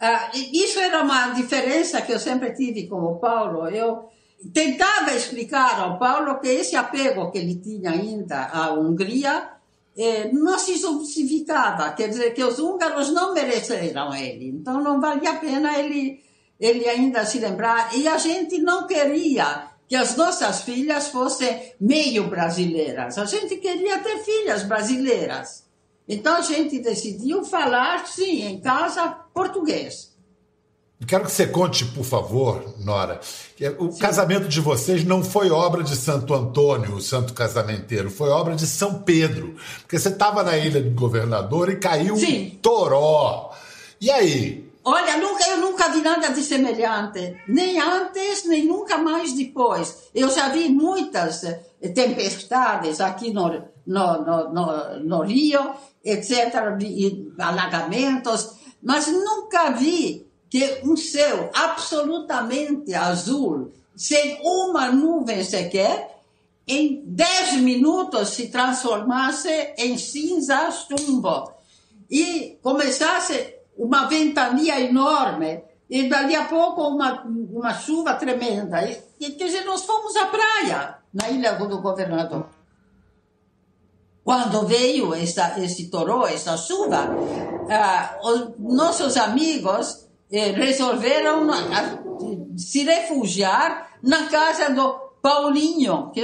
ah, 0.00 0.30
isso 0.34 0.80
era 0.80 1.02
uma 1.02 1.28
diferença 1.32 2.00
que 2.00 2.10
eu 2.10 2.18
sempre 2.18 2.54
tive 2.54 2.86
com 2.86 3.02
o 3.04 3.16
Paulo. 3.16 3.68
Eu 3.68 4.08
tentava 4.50 5.14
explicar 5.14 5.78
ao 5.78 5.98
Paulo 5.98 6.40
que 6.40 6.48
esse 6.48 6.74
apego 6.74 7.30
que 7.30 7.36
ele 7.36 7.56
tinha 7.56 7.90
ainda 7.90 8.46
à 8.46 8.72
Hungria 8.72 9.50
eh, 9.94 10.30
não 10.32 10.58
se 10.58 10.76
justificava, 10.76 11.92
quer 11.92 12.08
dizer, 12.08 12.32
que 12.32 12.42
os 12.42 12.58
húngaros 12.58 13.12
não 13.12 13.34
mereceram 13.34 14.14
ele. 14.14 14.48
Então 14.48 14.82
não 14.82 14.98
valia 14.98 15.32
a 15.32 15.36
pena 15.36 15.78
ele, 15.78 16.24
ele 16.58 16.88
ainda 16.88 17.26
se 17.26 17.38
lembrar. 17.38 17.94
E 17.94 18.08
a 18.08 18.16
gente 18.16 18.58
não 18.58 18.86
queria 18.86 19.69
que 19.90 19.96
as 19.96 20.14
nossas 20.14 20.62
filhas 20.62 21.08
fossem 21.08 21.74
meio 21.80 22.28
brasileiras. 22.28 23.18
A 23.18 23.24
gente 23.24 23.56
queria 23.56 23.98
ter 23.98 24.18
filhas 24.18 24.62
brasileiras. 24.62 25.64
Então 26.06 26.36
a 26.36 26.42
gente 26.42 26.78
decidiu 26.78 27.44
falar, 27.44 28.06
sim, 28.06 28.42
em 28.46 28.60
casa, 28.60 29.08
português. 29.34 30.14
Quero 31.04 31.24
que 31.24 31.32
você 31.32 31.48
conte, 31.48 31.84
por 31.86 32.04
favor, 32.04 32.72
Nora, 32.78 33.20
que 33.56 33.68
o 33.68 33.90
sim. 33.90 33.98
casamento 33.98 34.46
de 34.46 34.60
vocês 34.60 35.02
não 35.02 35.24
foi 35.24 35.50
obra 35.50 35.82
de 35.82 35.96
Santo 35.96 36.34
Antônio, 36.34 36.94
o 36.94 37.00
santo 37.00 37.34
casamenteiro, 37.34 38.12
foi 38.12 38.28
obra 38.28 38.54
de 38.54 38.68
São 38.68 39.02
Pedro. 39.02 39.56
Porque 39.80 39.98
você 39.98 40.10
estava 40.10 40.44
na 40.44 40.56
ilha 40.56 40.80
do 40.80 40.90
governador 40.90 41.68
e 41.68 41.76
caiu 41.76 42.16
sim. 42.16 42.52
um 42.54 42.58
toró. 42.60 43.52
E 44.00 44.08
aí? 44.08 44.69
Olha, 44.82 45.18
nunca, 45.18 45.48
eu 45.48 45.58
nunca 45.58 45.88
vi 45.90 46.00
nada 46.00 46.28
de 46.28 46.42
semelhante, 46.42 47.42
nem 47.46 47.78
antes, 47.80 48.44
nem 48.46 48.64
nunca 48.64 48.96
mais 48.96 49.32
depois. 49.32 50.08
Eu 50.14 50.30
já 50.30 50.48
vi 50.48 50.70
muitas 50.70 51.44
eh, 51.44 51.88
tempestades 51.94 53.00
aqui 53.00 53.32
no, 53.32 53.48
no, 53.86 54.24
no, 54.24 54.52
no, 54.52 55.00
no 55.00 55.22
Rio 55.22 55.74
etc., 56.04 56.54
alagamentos, 57.38 58.52
mas 58.82 59.06
nunca 59.08 59.70
vi 59.70 60.26
que 60.48 60.80
um 60.82 60.96
céu 60.96 61.50
absolutamente 61.54 62.94
azul, 62.94 63.70
sem 63.94 64.40
uma 64.42 64.90
nuvem 64.90 65.44
sequer, 65.44 66.18
em 66.66 67.02
10 67.04 67.56
minutos 67.56 68.30
se 68.30 68.48
transformasse 68.48 69.74
em 69.76 69.98
cinza 69.98 70.70
chumbo 70.70 71.52
e 72.10 72.58
começasse 72.62 73.59
uma 73.80 74.06
ventania 74.06 74.78
enorme 74.78 75.64
e 75.88 76.08
dali 76.08 76.36
a 76.36 76.44
pouco 76.44 76.82
uma, 76.82 77.22
uma 77.24 77.72
chuva 77.74 78.14
tremenda. 78.14 78.84
E, 78.84 78.96
e 79.18 79.64
nós 79.64 79.84
fomos 79.84 80.14
à 80.16 80.26
praia 80.26 80.98
na 81.12 81.30
ilha 81.30 81.54
do 81.54 81.80
governador. 81.80 82.46
Quando 84.22 84.66
veio 84.66 85.14
essa, 85.14 85.58
esse 85.58 85.90
toró, 85.90 86.26
essa 86.26 86.56
chuva, 86.56 87.08
ah, 87.70 88.18
os 88.22 88.50
nossos 88.58 89.16
amigos 89.16 90.06
eh, 90.30 90.52
resolveram 90.52 91.50
ah, 91.50 91.98
se 92.56 92.84
refugiar 92.84 93.98
na 94.02 94.28
casa 94.28 94.70
do 94.70 95.10
Paulinho, 95.22 96.10
que, 96.12 96.20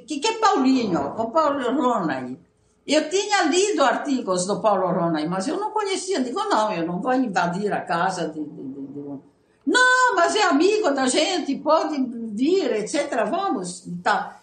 que, 0.00 0.20
que 0.20 0.26
é 0.26 0.38
Paulinho? 0.38 1.14
O 1.18 1.30
Paulo 1.30 1.60
Ronay. 1.74 2.38
Eu 2.86 3.10
tinha 3.10 3.42
lido 3.42 3.82
artigos 3.82 4.46
do 4.46 4.60
Paulo 4.60 4.86
Ronay, 4.86 5.26
mas 5.26 5.48
eu 5.48 5.58
não 5.58 5.72
conhecia. 5.72 6.20
Digo, 6.20 6.44
não, 6.44 6.72
eu 6.72 6.86
não 6.86 7.00
vou 7.00 7.12
invadir 7.14 7.72
a 7.72 7.80
casa 7.80 8.28
de, 8.28 8.44
de, 8.44 8.62
de, 8.62 8.86
de... 8.86 9.18
Não, 9.66 10.14
mas 10.14 10.36
é 10.36 10.42
amigo 10.44 10.92
da 10.92 11.08
gente, 11.08 11.56
pode 11.56 12.00
vir, 12.32 12.70
etc. 12.76 13.26
Vamos. 13.28 13.84
Tá. 14.04 14.40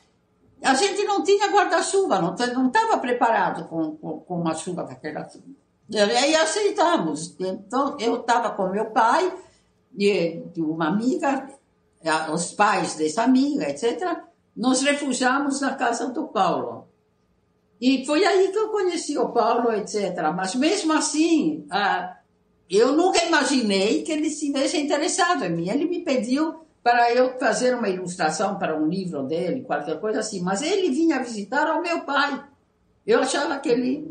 A 0.61 0.73
gente 0.73 1.03
não 1.05 1.23
tinha 1.23 1.49
guarda-chuva, 1.51 2.19
não 2.19 2.33
estava 2.67 2.97
preparado 2.97 3.67
com, 3.69 3.95
com, 3.95 4.19
com, 4.19 4.41
uma 4.41 4.53
chuva 4.53 4.83
daquela. 4.83 5.25
E 5.89 5.97
aí 5.97 6.35
aceitamos. 6.35 7.35
Então, 7.39 7.95
eu 7.97 8.21
estava 8.21 8.49
com 8.51 8.67
meu 8.67 8.87
pai, 8.87 9.33
e 9.97 10.43
uma 10.57 10.87
amiga, 10.87 11.47
os 12.33 12.51
pais 12.51 12.95
dessa 12.95 13.23
amiga, 13.23 13.69
etc. 13.69 14.21
Nos 14.55 14.81
refugiamos 14.81 15.61
na 15.61 15.75
casa 15.75 16.09
do 16.09 16.27
Paulo. 16.27 16.87
E 17.83 18.05
foi 18.05 18.23
aí 18.23 18.47
que 18.47 18.57
eu 18.57 18.69
conheci 18.69 19.17
o 19.17 19.27
Paulo, 19.27 19.69
etc. 19.73 20.15
Mas 20.33 20.55
mesmo 20.55 20.93
assim, 20.93 21.67
eu 22.69 22.93
nunca 22.93 23.21
imaginei 23.25 24.03
que 24.03 24.11
ele 24.13 24.27
estivesse 24.27 24.79
interessado 24.79 25.43
em 25.43 25.49
mim. 25.49 25.69
Ele 25.69 25.83
me 25.83 25.99
pediu 25.99 26.61
para 26.81 27.11
eu 27.11 27.37
fazer 27.37 27.75
uma 27.75 27.89
ilustração 27.89 28.57
para 28.57 28.73
um 28.73 28.87
livro 28.87 29.23
dele, 29.23 29.63
qualquer 29.63 29.99
coisa 29.99 30.21
assim. 30.21 30.39
Mas 30.39 30.61
ele 30.61 30.91
vinha 30.91 31.21
visitar 31.21 31.77
o 31.77 31.81
meu 31.81 32.05
pai. 32.05 32.41
Eu 33.05 33.19
achava 33.19 33.59
que 33.59 33.67
ele, 33.67 34.07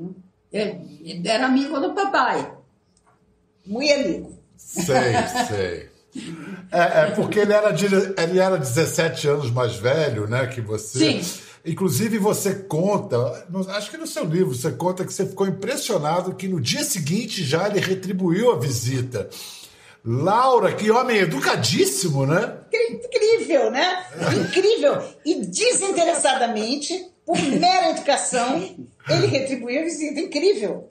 ele 0.52 1.26
era 1.26 1.46
amigo 1.46 1.80
do 1.80 1.94
papai. 1.94 2.52
Muito 3.64 3.90
amigo. 3.90 4.38
Sei, 4.54 5.14
sei. 5.48 5.90
É, 6.70 7.04
é, 7.04 7.10
porque 7.12 7.38
ele 7.38 7.54
era, 7.54 7.70
ele 7.70 8.38
era 8.38 8.58
17 8.58 9.28
anos 9.28 9.50
mais 9.50 9.76
velho, 9.76 10.28
né, 10.28 10.46
que 10.46 10.60
você. 10.60 11.22
Sim. 11.22 11.42
Inclusive, 11.64 12.18
você 12.18 12.54
conta, 12.54 13.46
acho 13.68 13.90
que 13.90 13.96
no 13.96 14.06
seu 14.06 14.24
livro, 14.24 14.52
você 14.54 14.72
conta 14.72 15.04
que 15.04 15.12
você 15.12 15.24
ficou 15.24 15.46
impressionado 15.46 16.34
que 16.34 16.48
no 16.48 16.60
dia 16.60 16.82
seguinte 16.82 17.44
já 17.44 17.68
ele 17.68 17.78
retribuiu 17.78 18.50
a 18.50 18.58
visita. 18.58 19.30
Laura, 20.04 20.72
que 20.72 20.90
homem 20.90 21.18
educadíssimo, 21.18 22.26
né? 22.26 22.56
Incrível, 22.90 23.70
né? 23.70 24.04
Incrível. 24.40 25.00
E 25.24 25.46
desinteressadamente, 25.46 27.06
por 27.24 27.40
mera 27.40 27.90
educação, 27.90 28.74
ele 29.08 29.26
retribuiu 29.26 29.82
a 29.82 29.84
visita. 29.84 30.18
Incrível. 30.18 30.90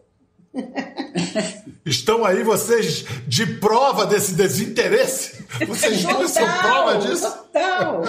Estão 1.86 2.24
aí 2.24 2.44
vocês 2.44 3.06
de 3.28 3.46
prova 3.46 4.06
desse 4.06 4.34
desinteresse? 4.34 5.46
Vocês 5.68 6.04
total, 6.04 6.28
são 6.28 6.58
prova 6.60 6.98
disso? 7.00 7.30
Total. 7.30 8.04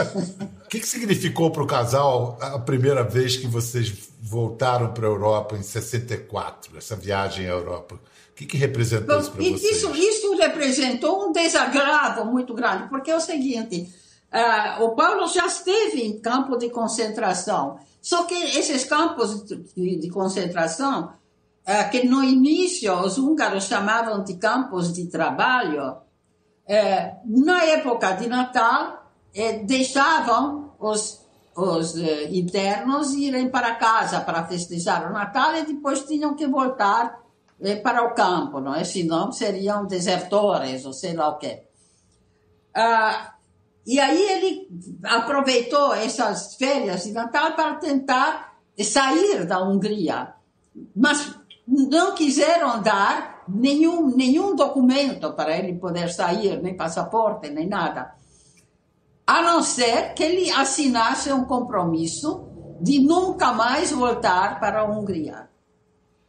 O 0.72 0.74
que, 0.74 0.80
que 0.80 0.88
significou 0.88 1.50
para 1.50 1.62
o 1.62 1.66
casal 1.66 2.38
a 2.40 2.58
primeira 2.58 3.04
vez 3.04 3.36
que 3.36 3.46
vocês 3.46 3.92
voltaram 4.22 4.90
para 4.94 5.06
a 5.06 5.10
Europa 5.10 5.54
em 5.54 5.62
64, 5.62 6.78
essa 6.78 6.96
viagem 6.96 7.44
à 7.44 7.50
Europa? 7.50 7.96
O 7.96 8.34
que, 8.34 8.46
que 8.46 8.56
representou 8.56 9.20
isso 9.20 9.30
para 9.32 9.42
vocês? 9.42 9.62
Isso, 9.62 9.94
isso 9.94 10.34
representou 10.34 11.28
um 11.28 11.30
desagrado 11.30 12.24
muito 12.24 12.54
grande, 12.54 12.88
porque 12.88 13.10
é 13.10 13.16
o 13.16 13.20
seguinte, 13.20 13.86
uh, 14.32 14.84
o 14.84 14.96
Paulo 14.96 15.26
já 15.28 15.44
esteve 15.44 16.06
em 16.06 16.18
campo 16.18 16.56
de 16.56 16.70
concentração, 16.70 17.78
só 18.00 18.24
que 18.24 18.34
esses 18.34 18.84
campos 18.84 19.44
de, 19.44 19.96
de 19.98 20.08
concentração, 20.08 21.12
uh, 21.68 21.90
que 21.90 22.06
no 22.08 22.24
início 22.24 22.94
os 22.94 23.18
húngaros 23.18 23.64
chamavam 23.64 24.24
de 24.24 24.38
campos 24.38 24.90
de 24.90 25.04
trabalho, 25.04 25.90
uh, 25.90 27.16
na 27.26 27.62
época 27.64 28.12
de 28.12 28.26
Natal, 28.26 29.00
deixavam 29.64 30.61
os 30.88 31.22
os 31.54 31.96
internos 32.30 33.12
irem 33.12 33.50
para 33.50 33.74
casa 33.74 34.20
para 34.20 34.46
festejar 34.46 35.08
o 35.08 35.12
Natal 35.12 35.54
e 35.56 35.66
depois 35.66 36.04
tinham 36.04 36.34
que 36.34 36.46
voltar 36.46 37.20
é, 37.60 37.76
para 37.76 38.04
o 38.04 38.14
campo, 38.14 38.58
não 38.58 38.74
é? 38.74 38.84
Senão 38.84 39.30
seriam 39.30 39.86
desertores 39.86 40.84
ou 40.84 40.92
sei 40.92 41.12
lá 41.12 41.28
o 41.28 41.38
quê. 41.38 41.62
Ah, 42.74 43.34
e 43.86 44.00
aí 44.00 44.22
ele 44.22 44.68
aproveitou 45.04 45.92
essas 45.94 46.54
férias 46.54 47.04
de 47.04 47.12
Natal 47.12 47.52
para 47.52 47.74
tentar 47.74 48.56
sair 48.82 49.44
da 49.44 49.62
Hungria, 49.62 50.32
mas 50.96 51.36
não 51.68 52.14
quiseram 52.14 52.80
dar 52.80 53.44
nenhum, 53.46 54.16
nenhum 54.16 54.56
documento 54.56 55.32
para 55.34 55.56
ele 55.56 55.74
poder 55.74 56.10
sair, 56.10 56.62
nem 56.62 56.74
passaporte, 56.74 57.50
nem 57.50 57.68
nada. 57.68 58.14
A 59.26 59.42
não 59.42 59.62
ser 59.62 60.14
que 60.14 60.22
ele 60.22 60.50
assinasse 60.50 61.32
um 61.32 61.44
compromisso 61.44 62.48
de 62.80 63.00
nunca 63.00 63.52
mais 63.52 63.92
voltar 63.92 64.58
para 64.58 64.80
a 64.80 64.84
Hungria. 64.84 65.48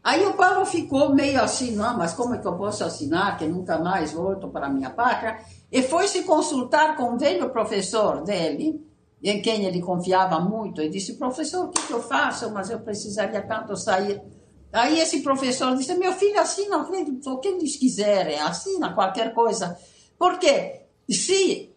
Aí 0.03 0.25
o 0.25 0.34
Paulo 0.34 0.65
ficou 0.65 1.15
meio 1.15 1.41
assim, 1.41 1.71
não, 1.75 1.97
mas 1.97 2.13
como 2.13 2.36
é 2.36 2.38
que 2.38 2.45
eu 2.45 2.58
posso 2.58 2.84
assinar 2.84 3.38
que 3.38 3.45
nunca 3.47 3.79
mais 3.79 4.12
volto 4.12 4.49
para 4.49 4.67
a 4.67 4.69
minha 4.69 4.89
pátria? 4.89 5.39
E 5.71 5.82
foi 5.82 6.08
se 6.08 6.23
consultar 6.23 6.97
com 6.97 7.12
um 7.12 7.17
velho 7.17 7.49
professor 7.49 8.21
dele, 8.21 8.86
em 9.23 9.41
quem 9.41 9.63
ele 9.63 9.82
confiava 9.82 10.41
muito, 10.41 10.82
e 10.82 10.89
disse, 10.89 11.13
professor, 11.13 11.65
o 11.65 11.69
que, 11.69 11.82
que 11.88 11.93
eu 11.93 12.03
faço? 12.03 12.51
Mas 12.51 12.69
eu 12.69 12.82
precisaria 12.82 13.41
tanto 13.41 13.77
sair. 13.77 14.21
Aí 14.73 14.99
esse 14.99 15.21
professor 15.21 15.73
disse, 15.75 15.95
meu 15.95 16.12
filho, 16.12 16.39
assina 16.39 16.77
o 16.79 17.39
que 17.39 17.47
eles 17.47 17.77
quiserem, 17.77 18.39
assina 18.39 18.93
qualquer 18.93 19.34
coisa. 19.34 19.77
Porque 20.19 20.82
se, 21.10 21.72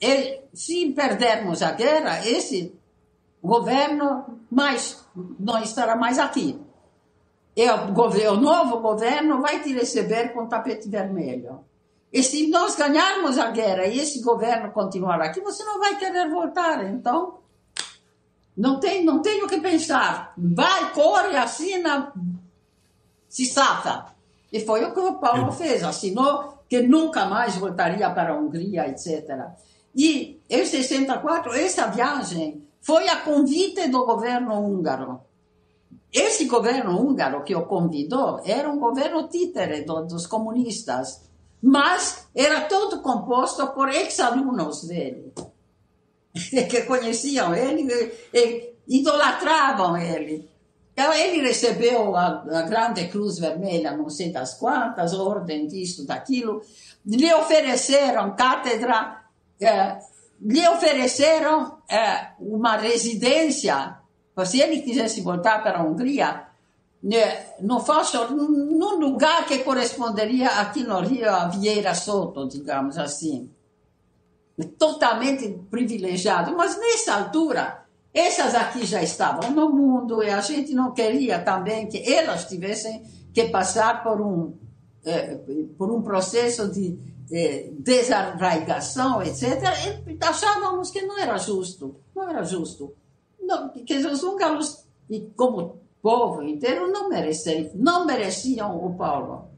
ele, 0.00 0.40
se 0.52 0.90
perdermos 0.92 1.62
a 1.62 1.72
guerra, 1.72 2.26
esse 2.26 2.74
governo 3.42 4.40
mais, 4.50 5.04
não 5.38 5.62
estará 5.62 5.96
mais 5.96 6.18
aqui. 6.18 6.60
E 7.56 7.68
o, 7.68 8.32
o 8.32 8.36
novo 8.36 8.78
governo 8.80 9.40
vai 9.40 9.60
te 9.60 9.72
receber 9.72 10.32
com 10.32 10.46
tapete 10.46 10.88
vermelho. 10.88 11.64
E 12.12 12.22
se 12.22 12.46
nós 12.48 12.76
ganharmos 12.76 13.36
a 13.38 13.50
guerra 13.50 13.86
e 13.86 13.98
esse 13.98 14.22
governo 14.22 14.70
continuar 14.70 15.20
aqui, 15.20 15.40
você 15.40 15.62
não 15.64 15.78
vai 15.78 15.96
querer 15.98 16.30
voltar. 16.30 16.84
Então, 16.86 17.38
não 18.56 18.80
tem, 18.80 19.04
não 19.04 19.20
tem 19.20 19.42
o 19.42 19.48
que 19.48 19.60
pensar. 19.60 20.32
Vai, 20.38 20.92
corre, 20.92 21.36
assina, 21.36 22.12
se 23.28 23.44
safa. 23.44 24.14
E 24.52 24.60
foi 24.60 24.84
o 24.84 24.94
que 24.94 25.00
o 25.00 25.18
Paulo 25.18 25.52
fez. 25.52 25.84
Assinou 25.84 26.58
que 26.68 26.80
nunca 26.80 27.26
mais 27.26 27.56
voltaria 27.56 28.08
para 28.10 28.32
a 28.32 28.38
Hungria, 28.38 28.88
etc. 28.88 29.50
E 29.94 30.40
em 30.48 30.64
64, 30.64 31.52
essa 31.54 31.86
viagem 31.86 32.62
foi 32.80 33.08
a 33.08 33.16
convite 33.16 33.88
do 33.88 34.04
governo 34.04 34.60
húngaro. 34.60 35.20
Esse 36.12 36.46
governo 36.46 36.98
húngaro 36.98 37.44
que 37.44 37.54
o 37.54 37.66
convidou 37.66 38.40
era 38.44 38.70
um 38.70 38.78
governo 38.78 39.28
títere 39.28 39.82
do, 39.82 40.06
dos 40.06 40.26
comunistas 40.26 41.28
mas 41.62 42.28
era 42.34 42.62
todo 42.62 43.02
composto 43.02 43.66
por 43.68 43.88
ex-alunos 43.88 44.84
dele, 44.84 45.32
que 46.70 46.82
conheciam 46.82 47.54
ele 47.54 47.88
e 48.32 48.74
idolatravam 48.86 49.96
ele. 49.96 50.48
Então, 50.92 51.12
ele 51.12 51.46
recebeu 51.46 52.16
a, 52.16 52.26
a, 52.26 52.62
grande 52.62 53.06
cruz 53.06 53.38
vermelha, 53.38 53.96
não 53.96 54.08
sei 54.10 54.32
das 54.32 54.54
quantas, 54.54 55.14
ordem 55.14 55.66
disso, 55.66 56.04
daquilo. 56.04 56.60
Lhe 57.06 57.32
ofereceram 57.34 58.34
cátedra, 58.34 59.17
eh, 59.60 59.98
lhe 60.40 60.68
ofereceram 60.68 61.78
eh, 61.88 62.28
uma 62.40 62.76
residência. 62.76 63.98
Se 64.44 64.60
ele 64.60 64.82
quisesse 64.82 65.20
voltar 65.20 65.62
para 65.62 65.78
a 65.80 65.82
Hungria, 65.82 66.46
não 67.60 67.80
fosse 67.80 68.16
num 68.16 68.98
lugar 68.98 69.46
que 69.46 69.58
corresponderia 69.58 70.48
aqui 70.60 70.84
no 70.84 71.00
Rio 71.00 71.28
a 71.28 71.48
Vieira 71.48 71.94
Soto, 71.94 72.46
digamos 72.46 72.98
assim. 72.98 73.50
Totalmente 74.78 75.48
privilegiado. 75.70 76.56
Mas 76.56 76.78
nessa 76.78 77.14
altura, 77.14 77.84
essas 78.12 78.54
aqui 78.54 78.84
já 78.84 79.02
estavam 79.02 79.50
no 79.50 79.70
mundo 79.70 80.22
e 80.22 80.30
a 80.30 80.40
gente 80.40 80.74
não 80.74 80.92
queria 80.92 81.38
também 81.40 81.86
que 81.86 82.12
elas 82.12 82.44
tivessem 82.46 83.02
que 83.32 83.44
passar 83.44 84.02
por 84.02 84.20
um, 84.20 84.54
eh, 85.04 85.38
por 85.76 85.90
um 85.92 86.02
processo 86.02 86.68
de 86.68 86.98
eh, 87.30 87.70
desarraigação, 87.78 89.22
etc. 89.22 89.42
E 90.06 90.18
achávamos 90.20 90.90
que 90.90 91.02
não 91.02 91.18
era 91.18 91.36
justo. 91.38 91.96
Não 92.14 92.28
era 92.28 92.42
justo. 92.42 92.94
Não, 93.40 93.70
que 93.70 93.96
os 93.96 94.22
húngaros, 94.22 94.84
como 95.36 95.80
povo 96.02 96.42
inteiro 96.42 96.90
não 96.90 97.08
mereciam, 97.08 97.70
não 97.74 98.06
mereciam 98.06 98.76
o 98.84 98.94
Paulo. 98.94 99.48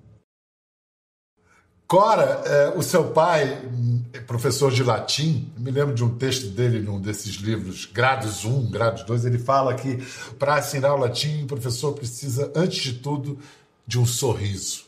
Cora, 1.86 2.42
é, 2.46 2.78
o 2.78 2.82
seu 2.82 3.10
pai, 3.10 3.68
é 4.12 4.20
professor 4.20 4.70
de 4.70 4.84
latim, 4.84 5.52
me 5.58 5.72
lembro 5.72 5.92
de 5.92 6.04
um 6.04 6.16
texto 6.16 6.46
dele 6.46 6.78
num 6.78 7.00
desses 7.00 7.34
livros, 7.34 7.84
Grados 7.84 8.44
1, 8.44 8.70
Grados 8.70 9.02
2, 9.02 9.24
ele 9.24 9.40
fala 9.40 9.74
que 9.74 9.98
para 10.38 10.60
ensinar 10.60 10.94
o 10.94 10.98
latim, 10.98 11.42
o 11.42 11.46
professor 11.48 11.92
precisa, 11.92 12.52
antes 12.54 12.80
de 12.80 12.92
tudo, 13.00 13.40
de 13.84 13.98
um 13.98 14.06
sorriso. 14.06 14.84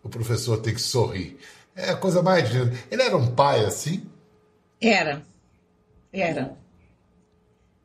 O 0.00 0.08
professor 0.08 0.58
tem 0.58 0.72
que 0.72 0.80
sorrir. 0.80 1.38
É 1.76 1.90
a 1.90 1.96
coisa 1.96 2.22
mais 2.22 2.50
linda. 2.50 2.72
Ele 2.90 3.02
era 3.02 3.16
um 3.16 3.34
pai 3.34 3.64
assim? 3.64 4.04
Era. 4.80 5.22
Era. 6.12 6.56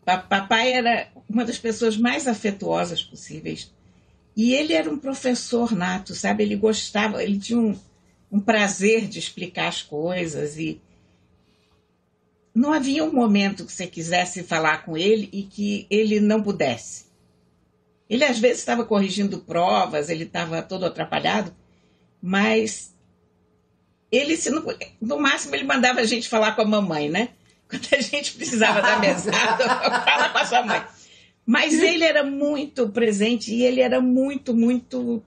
Papai 0.05 0.73
era 0.73 1.07
uma 1.27 1.45
das 1.45 1.57
pessoas 1.57 1.97
mais 1.97 2.27
afetuosas 2.27 3.01
possíveis. 3.01 3.71
E 4.35 4.53
ele 4.53 4.73
era 4.73 4.89
um 4.89 4.97
professor 4.97 5.75
nato, 5.75 6.15
sabe? 6.15 6.43
Ele 6.43 6.55
gostava, 6.55 7.23
ele 7.23 7.39
tinha 7.39 7.59
um, 7.59 7.77
um 8.31 8.39
prazer 8.39 9.07
de 9.07 9.19
explicar 9.19 9.67
as 9.67 9.81
coisas 9.81 10.57
e 10.57 10.81
não 12.53 12.73
havia 12.73 13.03
um 13.03 13.11
momento 13.11 13.65
que 13.65 13.71
você 13.71 13.87
quisesse 13.87 14.43
falar 14.43 14.83
com 14.83 14.97
ele 14.97 15.29
e 15.31 15.43
que 15.43 15.85
ele 15.89 16.19
não 16.19 16.41
pudesse. 16.41 17.05
Ele 18.09 18.23
às 18.23 18.39
vezes 18.39 18.59
estava 18.59 18.83
corrigindo 18.83 19.39
provas, 19.39 20.09
ele 20.09 20.23
estava 20.23 20.61
todo 20.61 20.85
atrapalhado, 20.85 21.53
mas 22.21 22.93
ele, 24.11 24.35
se 24.37 24.49
no, 24.49 24.63
no 25.01 25.19
máximo, 25.19 25.55
ele 25.55 25.63
mandava 25.63 26.01
a 26.01 26.05
gente 26.05 26.27
falar 26.27 26.53
com 26.53 26.61
a 26.61 26.65
mamãe, 26.65 27.09
né? 27.09 27.29
Quando 27.69 27.87
a 27.91 28.01
gente 28.01 28.33
precisava 28.33 28.81
da 28.81 28.97
mesada, 28.97 29.63
fala 30.03 30.29
com 30.29 30.37
a 30.37 30.45
sua 30.45 30.63
mãe. 30.63 30.83
Mas 31.45 31.73
ele 31.81 32.03
era 32.03 32.23
muito 32.23 32.89
presente 32.89 33.53
e 33.53 33.63
ele 33.63 33.81
era 33.81 34.01
muito, 34.01 34.53
muito, 34.53 35.23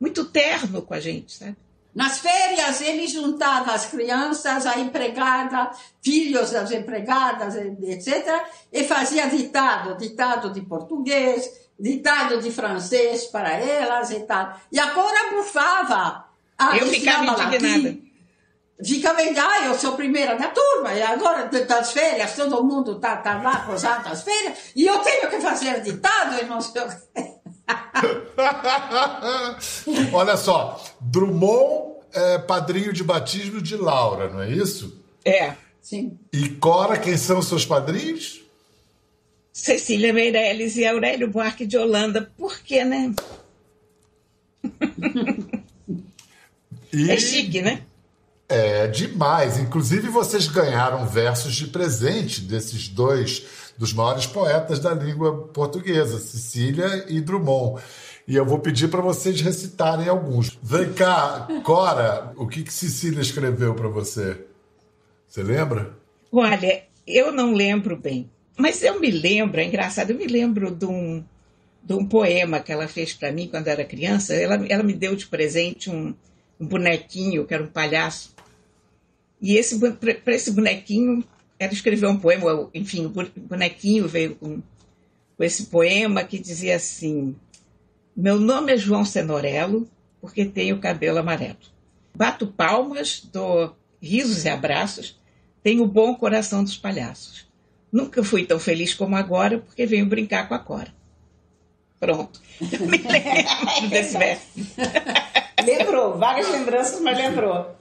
muito 0.00 0.24
terno 0.24 0.82
com 0.82 0.94
a 0.94 1.00
gente, 1.00 1.32
sabe? 1.32 1.56
Nas 1.96 2.18
férias, 2.18 2.82
ele 2.82 3.06
juntava 3.06 3.72
as 3.72 3.86
crianças, 3.86 4.66
a 4.66 4.78
empregada, 4.78 5.70
filhos 6.02 6.50
das 6.50 6.70
empregadas, 6.70 7.56
etc., 7.56 8.44
e 8.70 8.84
fazia 8.84 9.26
ditado, 9.28 9.96
ditado 9.96 10.52
de 10.52 10.60
português, 10.60 11.50
ditado 11.80 12.42
de 12.42 12.50
francês 12.50 13.24
para 13.24 13.50
elas 13.58 14.10
e 14.10 14.20
tal. 14.20 14.60
E 14.70 14.78
agora 14.78 15.30
bufava. 15.36 16.26
Ah, 16.58 16.76
eu 16.76 16.86
ficava 16.86 17.24
indignada. 17.24 17.96
Ficava, 18.84 19.20
ah, 19.20 19.66
eu 19.66 19.74
sou 19.74 19.96
primeira 19.96 20.36
da 20.36 20.48
turma, 20.48 20.92
e 20.92 21.02
agora 21.02 21.48
das 21.48 21.92
férias, 21.92 22.34
todo 22.34 22.62
mundo 22.62 22.92
está 22.92 23.16
tá 23.16 23.40
lá 23.40 23.60
posando 23.60 24.06
as 24.08 24.22
férias, 24.22 24.58
e 24.76 24.86
eu 24.86 24.98
tenho 24.98 25.30
que 25.30 25.40
fazer 25.40 25.80
ditado 25.80 26.42
e 26.42 26.44
não 26.44 26.60
sei 26.60 26.82
o 26.82 26.88
que. 26.88 26.96
Olha 30.12 30.36
só, 30.36 30.84
Drummond 31.00 31.96
é 32.12 32.38
padrinho 32.38 32.92
de 32.92 33.02
batismo 33.02 33.62
de 33.62 33.76
Laura, 33.76 34.28
não 34.28 34.42
é 34.42 34.50
isso? 34.50 35.02
É. 35.24 35.54
Sim. 35.80 36.18
E 36.32 36.48
Cora, 36.48 36.98
quem 36.98 37.16
são 37.16 37.38
os 37.38 37.48
seus 37.48 37.64
padrinhos? 37.64 38.42
Cecília 39.52 40.12
Meirelles 40.12 40.76
e 40.76 40.84
Aurélio 40.86 41.30
Buarque 41.30 41.64
de 41.64 41.78
Holanda. 41.78 42.30
Por 42.36 42.58
quê, 42.58 42.84
né? 42.84 43.14
E... 46.92 47.10
É 47.10 47.16
chique, 47.18 47.62
né? 47.62 47.82
É 48.48 48.86
demais. 48.86 49.58
Inclusive, 49.58 50.08
vocês 50.08 50.46
ganharam 50.46 51.06
versos 51.06 51.54
de 51.54 51.66
presente 51.66 52.40
desses 52.40 52.88
dois 52.88 53.44
dos 53.76 53.92
maiores 53.92 54.26
poetas 54.26 54.78
da 54.78 54.94
língua 54.94 55.48
portuguesa, 55.48 56.18
Cecília 56.18 57.04
e 57.08 57.20
Drummond. 57.20 57.82
E 58.26 58.34
eu 58.34 58.44
vou 58.44 58.58
pedir 58.58 58.88
para 58.88 59.00
vocês 59.00 59.40
recitarem 59.40 60.08
alguns. 60.08 60.58
Vem 60.62 60.92
cá, 60.92 61.46
Cora, 61.62 62.32
o 62.36 62.46
que, 62.46 62.62
que 62.62 62.72
Cecília 62.72 63.20
escreveu 63.20 63.74
para 63.74 63.88
você? 63.88 64.44
Você 65.28 65.42
lembra? 65.42 65.96
Olha, 66.32 66.84
eu 67.06 67.30
não 67.30 67.52
lembro 67.52 67.96
bem, 67.96 68.28
mas 68.56 68.82
eu 68.82 68.98
me 68.98 69.10
lembro, 69.10 69.60
é 69.60 69.64
engraçado, 69.64 70.10
eu 70.10 70.16
me 70.16 70.26
lembro 70.26 70.74
de 70.74 70.86
um, 70.86 71.22
de 71.82 71.94
um 71.94 72.04
poema 72.04 72.58
que 72.58 72.72
ela 72.72 72.88
fez 72.88 73.12
para 73.12 73.30
mim 73.30 73.46
quando 73.48 73.68
eu 73.68 73.72
era 73.74 73.84
criança. 73.84 74.34
Ela, 74.34 74.64
ela 74.68 74.82
me 74.82 74.92
deu 74.92 75.14
de 75.14 75.26
presente 75.26 75.88
um, 75.88 76.12
um 76.60 76.66
bonequinho, 76.66 77.46
que 77.46 77.54
era 77.54 77.62
um 77.62 77.68
palhaço. 77.68 78.34
E 79.40 79.56
esse 79.56 79.78
para 79.78 80.34
esse 80.34 80.50
bonequinho, 80.50 81.24
ela 81.58 81.72
escreveu 81.72 82.10
um 82.10 82.18
poema, 82.18 82.68
enfim, 82.74 83.06
o 83.06 83.10
bonequinho 83.10 84.08
veio 84.08 84.34
com, 84.36 84.62
com 85.36 85.44
esse 85.44 85.66
poema 85.66 86.24
que 86.24 86.38
dizia 86.38 86.76
assim: 86.76 87.36
Meu 88.16 88.38
nome 88.38 88.72
é 88.72 88.76
João 88.76 89.04
Cenorello, 89.04 89.88
porque 90.20 90.44
tenho 90.44 90.78
cabelo 90.78 91.18
amarelo. 91.18 91.58
Bato 92.14 92.46
palmas, 92.46 93.28
dou 93.30 93.76
risos 94.00 94.44
e 94.44 94.48
abraços, 94.48 95.20
tenho 95.62 95.82
o 95.82 95.88
bom 95.88 96.14
coração 96.14 96.64
dos 96.64 96.76
palhaços. 96.76 97.46
Nunca 97.92 98.22
fui 98.22 98.44
tão 98.44 98.58
feliz 98.58 98.94
como 98.94 99.16
agora, 99.16 99.58
porque 99.58 99.86
venho 99.86 100.06
brincar 100.06 100.48
com 100.48 100.54
a 100.54 100.58
Cora. 100.58 100.94
Pronto. 101.98 102.40
Eu 102.60 102.86
me 102.86 102.98
lembro 102.98 103.88
desse 103.88 104.18
verso. 104.18 104.46
Lembrou, 105.66 106.16
várias 106.16 106.50
lembranças, 106.50 107.00
mas 107.00 107.18
lembrou. 107.18 107.76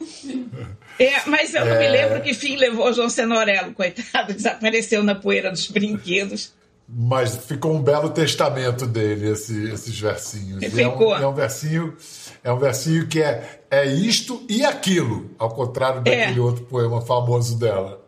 É, 0.97 1.11
mas 1.27 1.53
eu 1.53 1.65
não 1.65 1.77
me 1.77 1.85
é. 1.85 1.89
lembro 1.89 2.21
que 2.21 2.33
fim 2.33 2.55
levou 2.55 2.91
João 2.93 3.09
Cenorello, 3.09 3.73
coitado, 3.73 4.33
desapareceu 4.33 5.03
na 5.03 5.13
poeira 5.13 5.51
dos 5.51 5.69
brinquedos. 5.69 6.53
Mas 6.87 7.35
ficou 7.35 7.73
um 7.73 7.81
belo 7.81 8.09
testamento 8.11 8.85
dele, 8.85 9.31
esse, 9.31 9.71
esses 9.71 9.99
versinhos. 9.99 10.63
Ficou. 10.63 11.15
É 11.15 11.19
um, 11.19 11.23
é 11.23 11.27
um, 11.27 11.33
versinho, 11.33 11.97
é 12.43 12.53
um 12.53 12.59
versinho 12.59 13.07
que 13.07 13.21
é, 13.21 13.61
é 13.71 13.85
isto 13.85 14.43
e 14.47 14.63
aquilo, 14.63 15.31
ao 15.39 15.49
contrário 15.49 16.01
é. 16.05 16.17
daquele 16.17 16.39
é. 16.39 16.41
outro 16.41 16.63
poema 16.65 17.01
famoso 17.01 17.57
dela. 17.57 17.99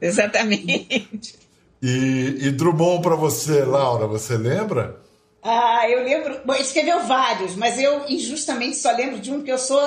Exatamente. 0.00 1.38
E, 1.80 2.36
e 2.40 2.50
Drummond 2.50 3.00
para 3.00 3.14
você, 3.14 3.64
Laura, 3.64 4.06
você 4.06 4.36
lembra? 4.36 5.00
Ah, 5.42 5.88
eu 5.88 6.02
lembro. 6.02 6.40
Bom, 6.44 6.54
escreveu 6.54 7.00
vários, 7.04 7.56
mas 7.56 7.78
eu 7.78 8.08
injustamente 8.08 8.76
só 8.76 8.92
lembro 8.92 9.18
de 9.18 9.32
um 9.32 9.42
que 9.42 9.50
eu 9.50 9.58
sou 9.58 9.80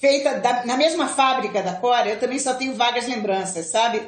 feita 0.00 0.38
da, 0.40 0.64
na 0.64 0.76
mesma 0.76 1.06
fábrica 1.06 1.62
da 1.62 1.74
Cora, 1.74 2.08
eu 2.08 2.18
também 2.18 2.38
só 2.38 2.54
tenho 2.54 2.74
vagas 2.74 3.06
lembranças, 3.06 3.66
sabe? 3.66 4.02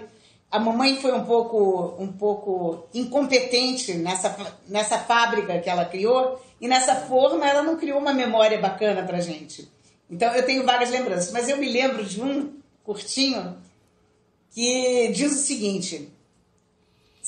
A 0.50 0.58
mamãe 0.58 0.96
foi 0.96 1.12
um 1.12 1.24
pouco, 1.24 1.94
um 1.98 2.10
pouco 2.10 2.86
incompetente 2.94 3.94
nessa, 3.94 4.34
nessa 4.66 4.98
fábrica 4.98 5.58
que 5.60 5.68
ela 5.68 5.84
criou, 5.84 6.42
e 6.60 6.66
nessa 6.66 6.94
forma 6.94 7.46
ela 7.46 7.62
não 7.62 7.76
criou 7.76 7.98
uma 7.98 8.14
memória 8.14 8.58
bacana 8.58 9.02
pra 9.02 9.20
gente. 9.20 9.70
Então 10.10 10.34
eu 10.34 10.44
tenho 10.44 10.64
vagas 10.64 10.90
lembranças, 10.90 11.30
mas 11.32 11.48
eu 11.48 11.58
me 11.58 11.68
lembro 11.68 12.04
de 12.04 12.22
um 12.22 12.54
curtinho 12.84 13.56
que 14.50 15.08
diz 15.14 15.32
o 15.32 15.44
seguinte: 15.44 16.10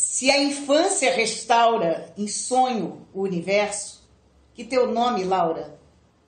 se 0.04 0.30
a 0.30 0.40
infância 0.40 1.12
restaura 1.14 2.12
em 2.16 2.28
sonho 2.28 3.06
o 3.12 3.22
universo, 3.22 4.06
que 4.52 4.62
teu 4.62 4.92
nome, 4.92 5.24
Laura, 5.24 5.76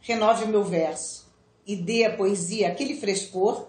renove 0.00 0.44
o 0.44 0.48
meu 0.48 0.64
verso 0.64 1.30
e 1.66 1.76
dê 1.76 2.04
à 2.04 2.16
poesia 2.16 2.68
aquele 2.68 2.96
frescor 2.98 3.68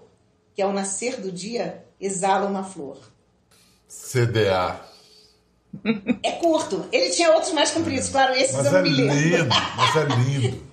que 0.55 0.61
ao 0.61 0.71
nascer 0.71 1.19
do 1.19 1.29
dia 1.29 1.85
exala 1.99 2.47
uma 2.47 2.63
flor. 2.63 2.97
CDA. 3.85 4.79
É 6.23 6.31
curto. 6.31 6.87
Ele 6.89 7.09
tinha 7.09 7.33
outros 7.33 7.51
mais 7.51 7.71
compridos, 7.71 8.07
claro, 8.07 8.33
esses 8.33 8.55
mas 8.55 8.65
eu 8.65 8.71
não 8.71 8.79
é 8.79 8.83
me 8.83 8.89
lembro. 8.89 9.13
lindo, 9.13 9.49
mas 9.75 9.95
é 9.97 10.03
lindo. 10.05 10.67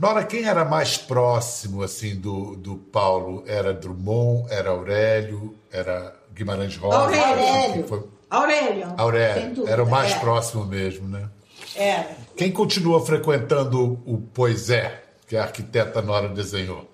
Nora, 0.00 0.24
quem 0.24 0.44
era 0.44 0.64
mais 0.64 0.98
próximo 0.98 1.80
assim 1.80 2.16
do, 2.16 2.56
do 2.56 2.76
Paulo? 2.76 3.44
Era 3.46 3.72
Drummond, 3.72 4.52
era 4.52 4.70
Aurélio, 4.70 5.56
era 5.70 6.14
Guimarães 6.34 6.76
Rosa? 6.76 6.98
Aurélio. 6.98 7.86
Foi... 7.86 8.13
Aurélio. 8.34 8.94
Aurélio, 8.96 9.68
era 9.68 9.82
o 9.82 9.88
mais 9.88 10.12
é. 10.12 10.18
próximo 10.18 10.64
mesmo, 10.64 11.08
né? 11.08 11.28
É. 11.76 12.04
Quem 12.36 12.50
continua 12.50 13.04
frequentando 13.04 14.00
o 14.04 14.18
Poisé, 14.18 15.02
que 15.26 15.36
a 15.36 15.42
arquiteta 15.42 16.02
Nora 16.02 16.28
desenhou? 16.28 16.88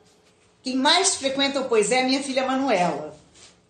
Quem 0.63 0.77
mais 0.77 1.17
frequenta 1.17 1.61
o 1.61 1.65
Pois 1.65 1.91
é 1.91 2.03
a 2.03 2.05
minha 2.05 2.23
filha 2.23 2.47
Manuela. 2.47 3.15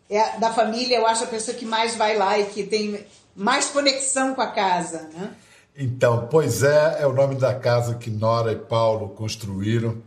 É 0.09 0.39
da 0.39 0.53
família, 0.53 0.99
eu 0.99 1.07
acho 1.07 1.23
a 1.23 1.29
pessoa 1.29 1.57
que 1.57 1.65
mais 1.65 1.95
vai 1.95 2.17
lá 2.17 2.37
e 2.37 2.47
que 2.47 2.65
tem 2.65 3.07
mais 3.35 3.69
conexão 3.69 4.35
com 4.35 4.41
a 4.41 4.49
casa, 4.49 5.09
né? 5.15 5.31
Então, 5.77 6.27
Poisé 6.27 6.97
é 6.99 7.07
o 7.07 7.13
nome 7.13 7.37
da 7.37 7.55
casa 7.55 7.95
que 7.95 8.11
Nora 8.11 8.53
e 8.53 8.57
Paulo 8.57 9.11
construíram 9.11 10.03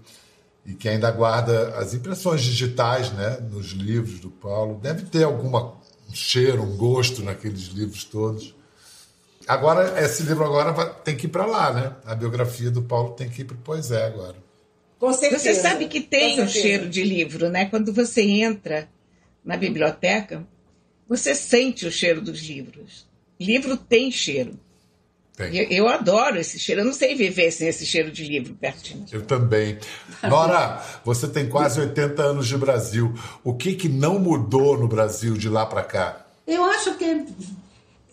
e 0.65 0.73
que 0.73 0.89
ainda 0.89 1.09
guarda 1.09 1.75
as 1.77 1.93
impressões 1.93 2.41
digitais, 2.41 3.11
né, 3.13 3.37
nos 3.49 3.71
livros 3.71 4.19
do 4.19 4.29
Paulo. 4.29 4.79
Deve 4.81 5.03
ter 5.03 5.23
alguma 5.23 5.61
um 5.61 5.82
cheiro, 6.15 6.63
um 6.63 6.77
gosto 6.77 7.23
naqueles 7.23 7.63
livros 7.67 8.03
todos. 8.03 8.53
Agora, 9.47 9.99
esse 10.01 10.23
livro 10.23 10.43
agora 10.45 10.71
vai- 10.71 10.93
tem 11.03 11.17
que 11.17 11.25
ir 11.25 11.29
para 11.29 11.45
lá, 11.45 11.73
né? 11.73 11.95
A 12.05 12.15
biografia 12.15 12.71
do 12.71 12.81
Paulo 12.81 13.11
tem 13.13 13.29
que 13.29 13.41
ir 13.41 13.45
para 13.45 13.55
o 13.55 13.59
Poisé 13.59 14.05
agora. 14.05 14.35
Com 14.97 15.11
certeza. 15.11 15.43
Você 15.43 15.55
sabe 15.55 15.87
que 15.87 15.99
tem 15.99 16.37
Com 16.37 16.43
um 16.43 16.47
cheiro 16.47 16.89
de 16.89 17.03
livro, 17.03 17.49
né? 17.49 17.65
Quando 17.65 17.91
você 17.91 18.21
entra 18.21 18.87
na 19.43 19.57
biblioteca, 19.57 20.47
você 21.09 21.35
sente 21.35 21.85
o 21.85 21.91
cheiro 21.91 22.21
dos 22.21 22.39
livros. 22.41 23.05
Livro 23.37 23.75
tem 23.75 24.09
cheiro. 24.09 24.57
Tem. 25.35 25.51
E 25.51 25.75
Eu, 25.75 25.87
adoro 25.87 26.37
esse 26.37 26.59
cheiro. 26.59 26.81
Eu 26.81 26.85
não 26.85 26.93
sei 26.93 27.15
viver 27.15 27.49
sem 27.51 27.67
esse 27.67 27.85
cheiro 27.85 28.11
de 28.11 28.23
livro 28.23 28.53
perto 28.53 28.83
de 28.83 28.95
mim. 28.95 29.05
Eu 29.11 29.25
também. 29.25 29.79
Nora, 30.21 30.83
você 31.03 31.27
tem 31.27 31.49
quase 31.49 31.79
80 31.79 32.21
anos 32.21 32.47
de 32.47 32.57
Brasil. 32.57 33.13
O 33.43 33.55
que, 33.55 33.73
que 33.73 33.89
não 33.89 34.19
mudou 34.19 34.77
no 34.77 34.87
Brasil 34.87 35.35
de 35.35 35.49
lá 35.49 35.65
para 35.65 35.83
cá? 35.83 36.25
Eu 36.45 36.63
acho 36.65 36.95
que 36.95 37.25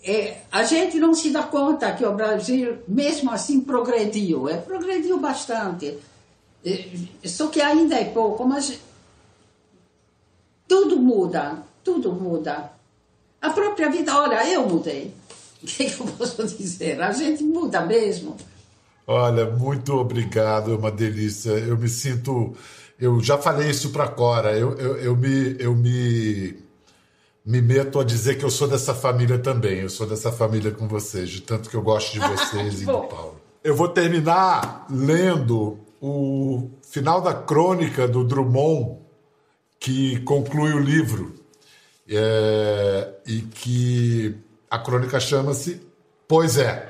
é, 0.02 0.38
a 0.50 0.64
gente 0.64 0.98
não 0.98 1.12
se 1.12 1.30
dá 1.30 1.42
conta 1.42 1.92
que 1.92 2.04
o 2.04 2.14
Brasil, 2.14 2.78
mesmo 2.88 3.30
assim, 3.30 3.60
progrediu. 3.60 4.48
É, 4.48 4.56
progrediu 4.56 5.18
bastante. 5.18 5.98
É, 6.64 6.88
só 7.24 7.48
que 7.48 7.60
ainda 7.60 7.96
é 7.96 8.04
pouco, 8.04 8.46
mas 8.46 8.80
tudo 10.66 10.96
muda, 10.96 11.58
tudo 11.84 12.12
muda. 12.12 12.72
A 13.42 13.50
própria 13.50 13.90
vida, 13.90 14.16
olha, 14.16 14.46
eu 14.48 14.66
mudei. 14.66 15.19
O 15.62 15.66
que 15.66 15.84
eu 15.84 16.06
posso 16.06 16.46
dizer? 16.46 17.00
A 17.00 17.12
gente 17.12 17.42
muda 17.42 17.84
mesmo. 17.84 18.36
Olha, 19.06 19.50
muito 19.50 19.92
obrigado, 19.94 20.72
é 20.72 20.76
uma 20.76 20.90
delícia. 20.90 21.50
Eu 21.50 21.76
me 21.76 21.88
sinto. 21.88 22.54
Eu 22.98 23.20
já 23.20 23.36
falei 23.36 23.68
isso 23.68 23.90
para 23.90 24.08
Cora. 24.08 24.56
Eu, 24.56 24.74
eu, 24.74 24.96
eu, 24.96 25.16
me, 25.16 25.56
eu 25.58 25.74
me, 25.74 26.56
me 27.44 27.60
meto 27.60 27.98
a 27.98 28.04
dizer 28.04 28.38
que 28.38 28.44
eu 28.44 28.50
sou 28.50 28.68
dessa 28.68 28.94
família 28.94 29.38
também. 29.38 29.80
Eu 29.80 29.90
sou 29.90 30.06
dessa 30.06 30.30
família 30.30 30.70
com 30.70 30.86
vocês, 30.86 31.28
de 31.28 31.42
tanto 31.42 31.68
que 31.68 31.76
eu 31.76 31.82
gosto 31.82 32.12
de 32.12 32.20
vocês 32.20 32.82
e 32.82 32.84
do. 32.84 33.00
Paulo. 33.02 33.40
Eu 33.62 33.74
vou 33.74 33.88
terminar 33.88 34.86
lendo 34.88 35.78
o 36.00 36.70
final 36.82 37.20
da 37.20 37.34
crônica 37.34 38.08
do 38.08 38.24
Drummond, 38.24 38.98
que 39.78 40.20
conclui 40.20 40.72
o 40.72 40.78
livro, 40.78 41.34
é, 42.08 43.12
e 43.26 43.42
que 43.42 44.34
a 44.70 44.78
crônica 44.78 45.18
chama-se 45.18 45.82
Pois 46.28 46.56
é. 46.56 46.88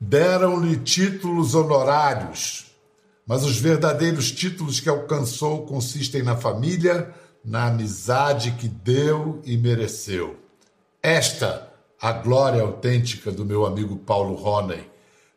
Deram-lhe 0.00 0.76
títulos 0.76 1.56
honorários, 1.56 2.72
mas 3.26 3.44
os 3.44 3.58
verdadeiros 3.58 4.30
títulos 4.30 4.78
que 4.78 4.88
alcançou 4.88 5.66
consistem 5.66 6.22
na 6.22 6.36
família, 6.36 7.12
na 7.44 7.66
amizade 7.66 8.52
que 8.52 8.68
deu 8.68 9.42
e 9.44 9.56
mereceu. 9.56 10.36
Esta, 11.02 11.72
a 12.00 12.12
glória 12.12 12.62
autêntica 12.62 13.32
do 13.32 13.44
meu 13.44 13.66
amigo 13.66 13.96
Paulo 13.96 14.34
Roney. 14.34 14.88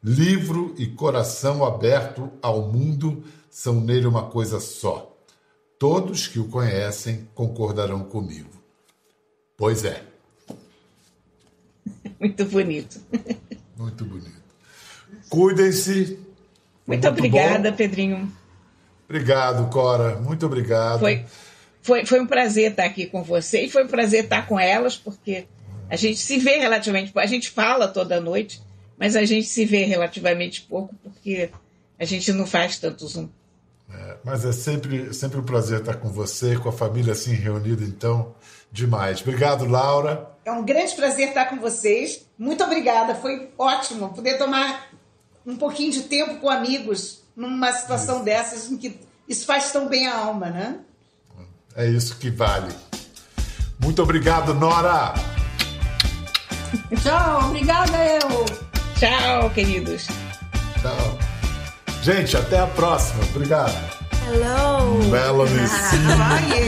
Livro 0.03 0.75
e 0.77 0.85
coração 0.85 1.65
aberto 1.65 2.31
ao 2.43 2.61
mundo 2.61 3.23
são 3.49 3.81
nele 3.81 4.05
uma 4.05 4.29
coisa 4.29 4.59
só. 4.59 5.15
Todos 5.79 6.27
que 6.27 6.39
o 6.39 6.47
conhecem 6.47 7.27
concordarão 7.33 8.03
comigo. 8.03 8.54
Pois 9.57 9.85
é, 9.85 10.01
Muito 12.19 12.45
bonito. 12.45 12.99
muito 13.77 14.05
bonito. 14.05 14.43
Cuidem-se. 15.29 16.19
Muito, 16.85 17.07
obrigada, 17.07 17.71
bom. 17.71 17.77
Pedrinho. 17.77 18.31
Obrigado, 19.07 19.69
Cora. 19.69 20.15
Muito 20.17 20.45
obrigado. 20.45 20.99
Foi, 20.99 21.25
foi, 21.81 22.05
foi 22.05 22.19
um 22.19 22.27
prazer 22.27 22.71
estar 22.71 22.85
aqui 22.85 23.07
com 23.07 23.23
você 23.23 23.65
e 23.65 23.69
foi 23.69 23.83
um 23.83 23.87
prazer 23.87 24.23
estar 24.23 24.47
com 24.47 24.59
elas, 24.59 24.97
porque 24.97 25.45
a 25.89 25.95
gente 25.95 26.19
se 26.19 26.37
vê 26.37 26.57
relativamente 26.57 27.11
pouco. 27.11 27.25
A 27.25 27.29
gente 27.29 27.49
fala 27.49 27.87
toda 27.87 28.19
noite, 28.19 28.61
mas 28.97 29.15
a 29.15 29.25
gente 29.25 29.47
se 29.47 29.65
vê 29.65 29.85
relativamente 29.85 30.61
pouco, 30.61 30.93
porque 31.03 31.49
a 31.99 32.05
gente 32.05 32.31
não 32.33 32.45
faz 32.45 32.79
tanto 32.79 33.07
Zoom. 33.07 33.29
Mas 34.25 34.43
é 34.43 34.51
sempre, 34.51 35.13
sempre 35.13 35.39
um 35.39 35.43
prazer 35.43 35.81
estar 35.81 35.93
com 35.97 36.09
você, 36.09 36.57
com 36.57 36.67
a 36.67 36.71
família 36.71 37.13
assim 37.13 37.35
reunida, 37.35 37.83
então, 37.83 38.33
demais. 38.71 39.21
Obrigado, 39.21 39.67
Laura. 39.67 40.31
É 40.43 40.51
um 40.51 40.65
grande 40.65 40.95
prazer 40.95 41.27
estar 41.27 41.45
com 41.45 41.57
vocês. 41.57 42.25
Muito 42.35 42.63
obrigada. 42.63 43.13
Foi 43.13 43.51
ótimo 43.55 44.09
poder 44.09 44.39
tomar 44.39 44.89
um 45.45 45.55
pouquinho 45.55 45.91
de 45.91 46.01
tempo 46.01 46.39
com 46.39 46.49
amigos 46.49 47.21
numa 47.35 47.71
situação 47.71 48.23
dessas 48.23 48.71
em 48.71 48.77
que 48.77 48.99
isso 49.29 49.45
faz 49.45 49.71
tão 49.71 49.88
bem 49.88 50.07
a 50.07 50.17
alma, 50.17 50.49
né? 50.49 50.79
É 51.75 51.85
isso 51.85 52.17
que 52.17 52.31
vale. 52.31 52.73
Muito 53.79 54.01
obrigado, 54.01 54.55
Nora. 54.55 55.13
Tchau, 56.99 57.49
obrigada 57.49 57.97
eu. 58.07 58.45
Tchau, 58.97 59.51
queridos. 59.51 60.07
Tchau. 60.81 61.19
Gente, 62.01 62.35
até 62.35 62.59
a 62.59 62.67
próxima. 62.67 63.23
Obrigado. 63.25 63.94
Hello. 64.25 64.97
Melanie 65.09 65.67
Sim, 65.67 66.03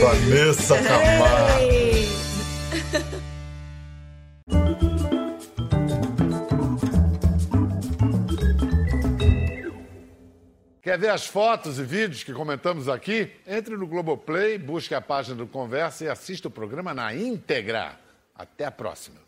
Vanessa 0.00 0.76
Camargo. 0.82 1.58
Hey. 1.60 1.88
Quer 10.88 10.98
ver 10.98 11.10
as 11.10 11.26
fotos 11.26 11.78
e 11.78 11.82
vídeos 11.82 12.24
que 12.24 12.32
comentamos 12.32 12.88
aqui? 12.88 13.30
Entre 13.46 13.76
no 13.76 13.86
Globoplay, 13.86 14.56
busque 14.56 14.94
a 14.94 15.02
página 15.02 15.36
do 15.36 15.46
Conversa 15.46 16.04
e 16.04 16.08
assista 16.08 16.48
o 16.48 16.50
programa 16.50 16.94
na 16.94 17.14
íntegra. 17.14 18.00
Até 18.34 18.64
a 18.64 18.70
próxima. 18.70 19.27